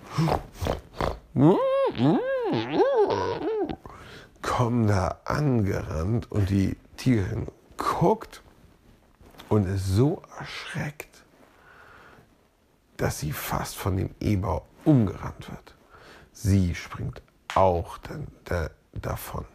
kommen 4.42 4.88
da 4.88 5.20
angerannt 5.26 6.32
und 6.32 6.50
die 6.50 6.78
Tigerin 6.98 7.48
guckt 7.78 8.42
und 9.50 9.66
ist 9.66 9.88
so 9.88 10.22
erschreckt, 10.38 11.24
dass 12.98 13.20
sie 13.20 13.32
fast 13.32 13.76
von 13.76 13.98
dem 13.98 14.16
Eber 14.20 14.64
umgerannt 14.86 15.50
wird. 15.50 15.76
Sie 16.32 16.76
springt 16.76 17.22
auch 17.56 17.98
dann 18.00 18.28
da, 18.46 18.70
davon 18.94 19.46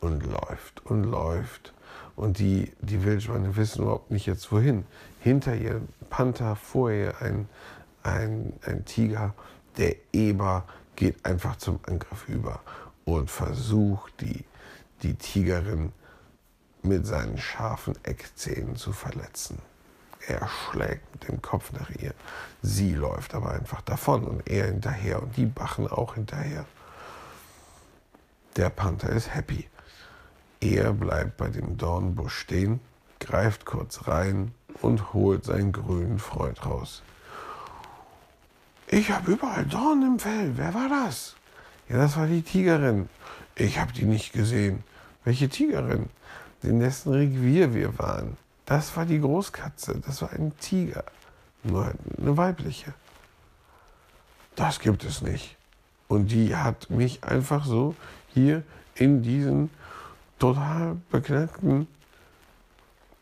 und 0.00 0.24
läuft 0.24 0.84
und 0.86 1.04
läuft. 1.04 1.73
Und 2.16 2.38
die, 2.38 2.72
die 2.80 3.02
Wildschweine 3.04 3.56
wissen 3.56 3.82
überhaupt 3.82 4.10
nicht 4.10 4.26
jetzt 4.26 4.50
wohin. 4.52 4.84
Hinter 5.20 5.54
ihr 5.56 5.76
ein 5.76 5.88
Panther, 6.10 6.56
vor 6.56 6.90
ihr 6.90 7.20
ein, 7.20 7.48
ein, 8.02 8.52
ein 8.64 8.84
Tiger. 8.84 9.34
Der 9.78 9.96
Eber 10.12 10.64
geht 10.94 11.24
einfach 11.24 11.56
zum 11.56 11.80
Angriff 11.86 12.28
über 12.28 12.60
und 13.04 13.30
versucht, 13.30 14.20
die, 14.20 14.44
die 15.02 15.14
Tigerin 15.14 15.92
mit 16.82 17.06
seinen 17.06 17.38
scharfen 17.38 17.94
Eckzähnen 18.04 18.76
zu 18.76 18.92
verletzen. 18.92 19.58
Er 20.26 20.48
schlägt 20.48 21.12
mit 21.12 21.28
dem 21.28 21.42
Kopf 21.42 21.72
nach 21.72 21.90
ihr. 21.90 22.14
Sie 22.62 22.94
läuft 22.94 23.34
aber 23.34 23.50
einfach 23.50 23.82
davon 23.82 24.24
und 24.24 24.48
er 24.48 24.66
hinterher 24.66 25.22
und 25.22 25.36
die 25.36 25.46
Bachen 25.46 25.86
auch 25.88 26.14
hinterher. 26.14 26.64
Der 28.56 28.70
Panther 28.70 29.10
ist 29.10 29.34
happy. 29.34 29.68
Er 30.60 30.92
bleibt 30.92 31.36
bei 31.36 31.48
dem 31.48 31.76
Dornbusch 31.76 32.38
stehen, 32.38 32.80
greift 33.20 33.64
kurz 33.64 34.06
rein 34.06 34.52
und 34.80 35.12
holt 35.12 35.44
seinen 35.44 35.72
grünen 35.72 36.18
Freund 36.18 36.64
raus. 36.64 37.02
Ich 38.88 39.10
habe 39.10 39.32
überall 39.32 39.64
Dornen 39.64 40.14
im 40.14 40.18
Fell. 40.18 40.52
Wer 40.56 40.74
war 40.74 40.88
das? 40.88 41.36
Ja, 41.88 41.96
das 41.98 42.16
war 42.16 42.26
die 42.26 42.42
Tigerin. 42.42 43.08
Ich 43.56 43.78
habe 43.78 43.92
die 43.92 44.04
nicht 44.04 44.32
gesehen. 44.32 44.84
Welche 45.24 45.48
Tigerin? 45.48 46.08
In 46.62 46.80
dessen 46.80 47.12
Revier 47.12 47.74
wir 47.74 47.98
waren. 47.98 48.36
Das 48.66 48.96
war 48.96 49.04
die 49.04 49.20
Großkatze. 49.20 50.00
Das 50.06 50.22
war 50.22 50.32
ein 50.32 50.52
Tiger. 50.58 51.04
Nur 51.62 51.92
eine 52.18 52.36
weibliche. 52.36 52.94
Das 54.54 54.80
gibt 54.80 55.04
es 55.04 55.22
nicht. 55.22 55.56
Und 56.08 56.30
die 56.30 56.54
hat 56.54 56.90
mich 56.90 57.24
einfach 57.24 57.64
so 57.64 57.94
hier 58.32 58.62
in 58.94 59.22
diesen 59.22 59.70
total 60.38 60.96
beknackten, 61.10 61.86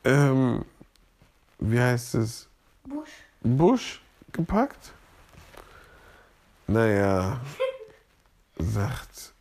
ähm, 0.05 0.65
wie 1.59 1.81
heißt 1.81 2.17
es, 2.17 2.49
Busch. 2.85 3.11
Busch 3.43 4.01
gepackt. 4.33 4.93
Naja, 6.67 7.41
sagt, 8.59 9.33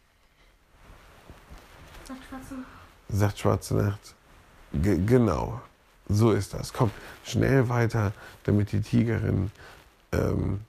Sagt 2.07 2.23
Schwarzen. 2.29 2.65
sagt 3.10 3.39
Schwarze 3.39 3.75
Nacht. 3.75 4.15
Ge 4.73 4.99
genau, 5.05 5.62
so 6.07 6.31
ist 6.31 6.53
das. 6.53 6.73
Komm, 6.73 6.91
schnell 7.23 7.69
weiter, 7.69 8.13
damit 8.43 8.71
die 8.71 8.81
Tigerin 8.81 9.51
ähm, 10.12 10.62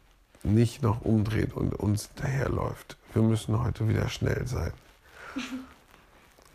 nicht 0.43 0.83
noch 0.83 1.03
umdreht 1.03 1.53
und 1.55 1.75
uns 1.75 2.07
hinterherläuft. 2.09 2.97
Wir 3.13 3.23
müssen 3.23 3.63
heute 3.63 3.89
wieder 3.89 4.09
schnell 4.09 4.47
sein. 4.47 4.73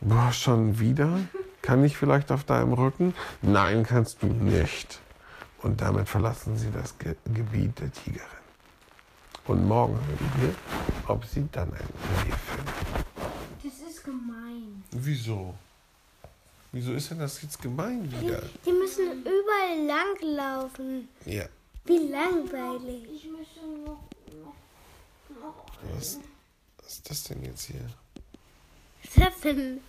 Boah, 0.02 0.32
schon 0.32 0.80
wieder? 0.80 1.20
Kann 1.62 1.84
ich 1.84 1.98
vielleicht 1.98 2.32
auf 2.32 2.44
deinem 2.44 2.74
Rücken? 2.74 3.14
Nein, 3.42 3.84
kannst 3.84 4.22
du 4.22 4.28
nicht. 4.28 5.00
Und 5.64 5.82
damit 5.82 6.08
verlassen 6.08 6.58
sie 6.58 6.70
das 6.72 6.98
Ge 6.98 7.16
Gebiet 7.34 7.80
der 7.80 7.92
Tigerin. 7.92 8.22
Und 9.48 9.66
morgen 9.68 9.96
hören 9.96 10.32
wir, 10.42 10.56
ob 11.08 11.26
sie 11.26 11.48
dann 11.52 11.70
ein 11.74 11.80
Reh 11.80 12.32
finden. 12.32 13.06
Das 13.64 13.90
ist 13.90 14.04
gemein. 14.04 14.84
Wieso? 14.92 15.56
Wieso 16.72 16.94
ist 16.94 17.10
denn 17.10 17.20
das 17.20 17.42
jetzt 17.42 17.62
gemein 17.62 18.04
wieder? 18.12 18.42
Die 18.66 18.72
müssen 18.72 19.22
überall 19.22 19.86
lang 19.88 20.36
laufen. 20.36 21.08
Ja, 21.26 21.46
Wie 21.86 21.98
langweilig. 22.10 23.04
Ich 23.16 23.32
möchte 23.32 23.60
noch, 23.86 24.04
noch, 24.44 25.42
noch 25.42 25.66
was, 25.96 26.20
was 26.84 26.94
ist 26.94 27.10
das 27.10 27.24
denn 27.24 27.44
jetzt 27.44 27.64
hier? 27.64 27.88
Was 29.16 29.16
ist 29.16 29.26
das 29.26 29.42
denn? 29.42 29.80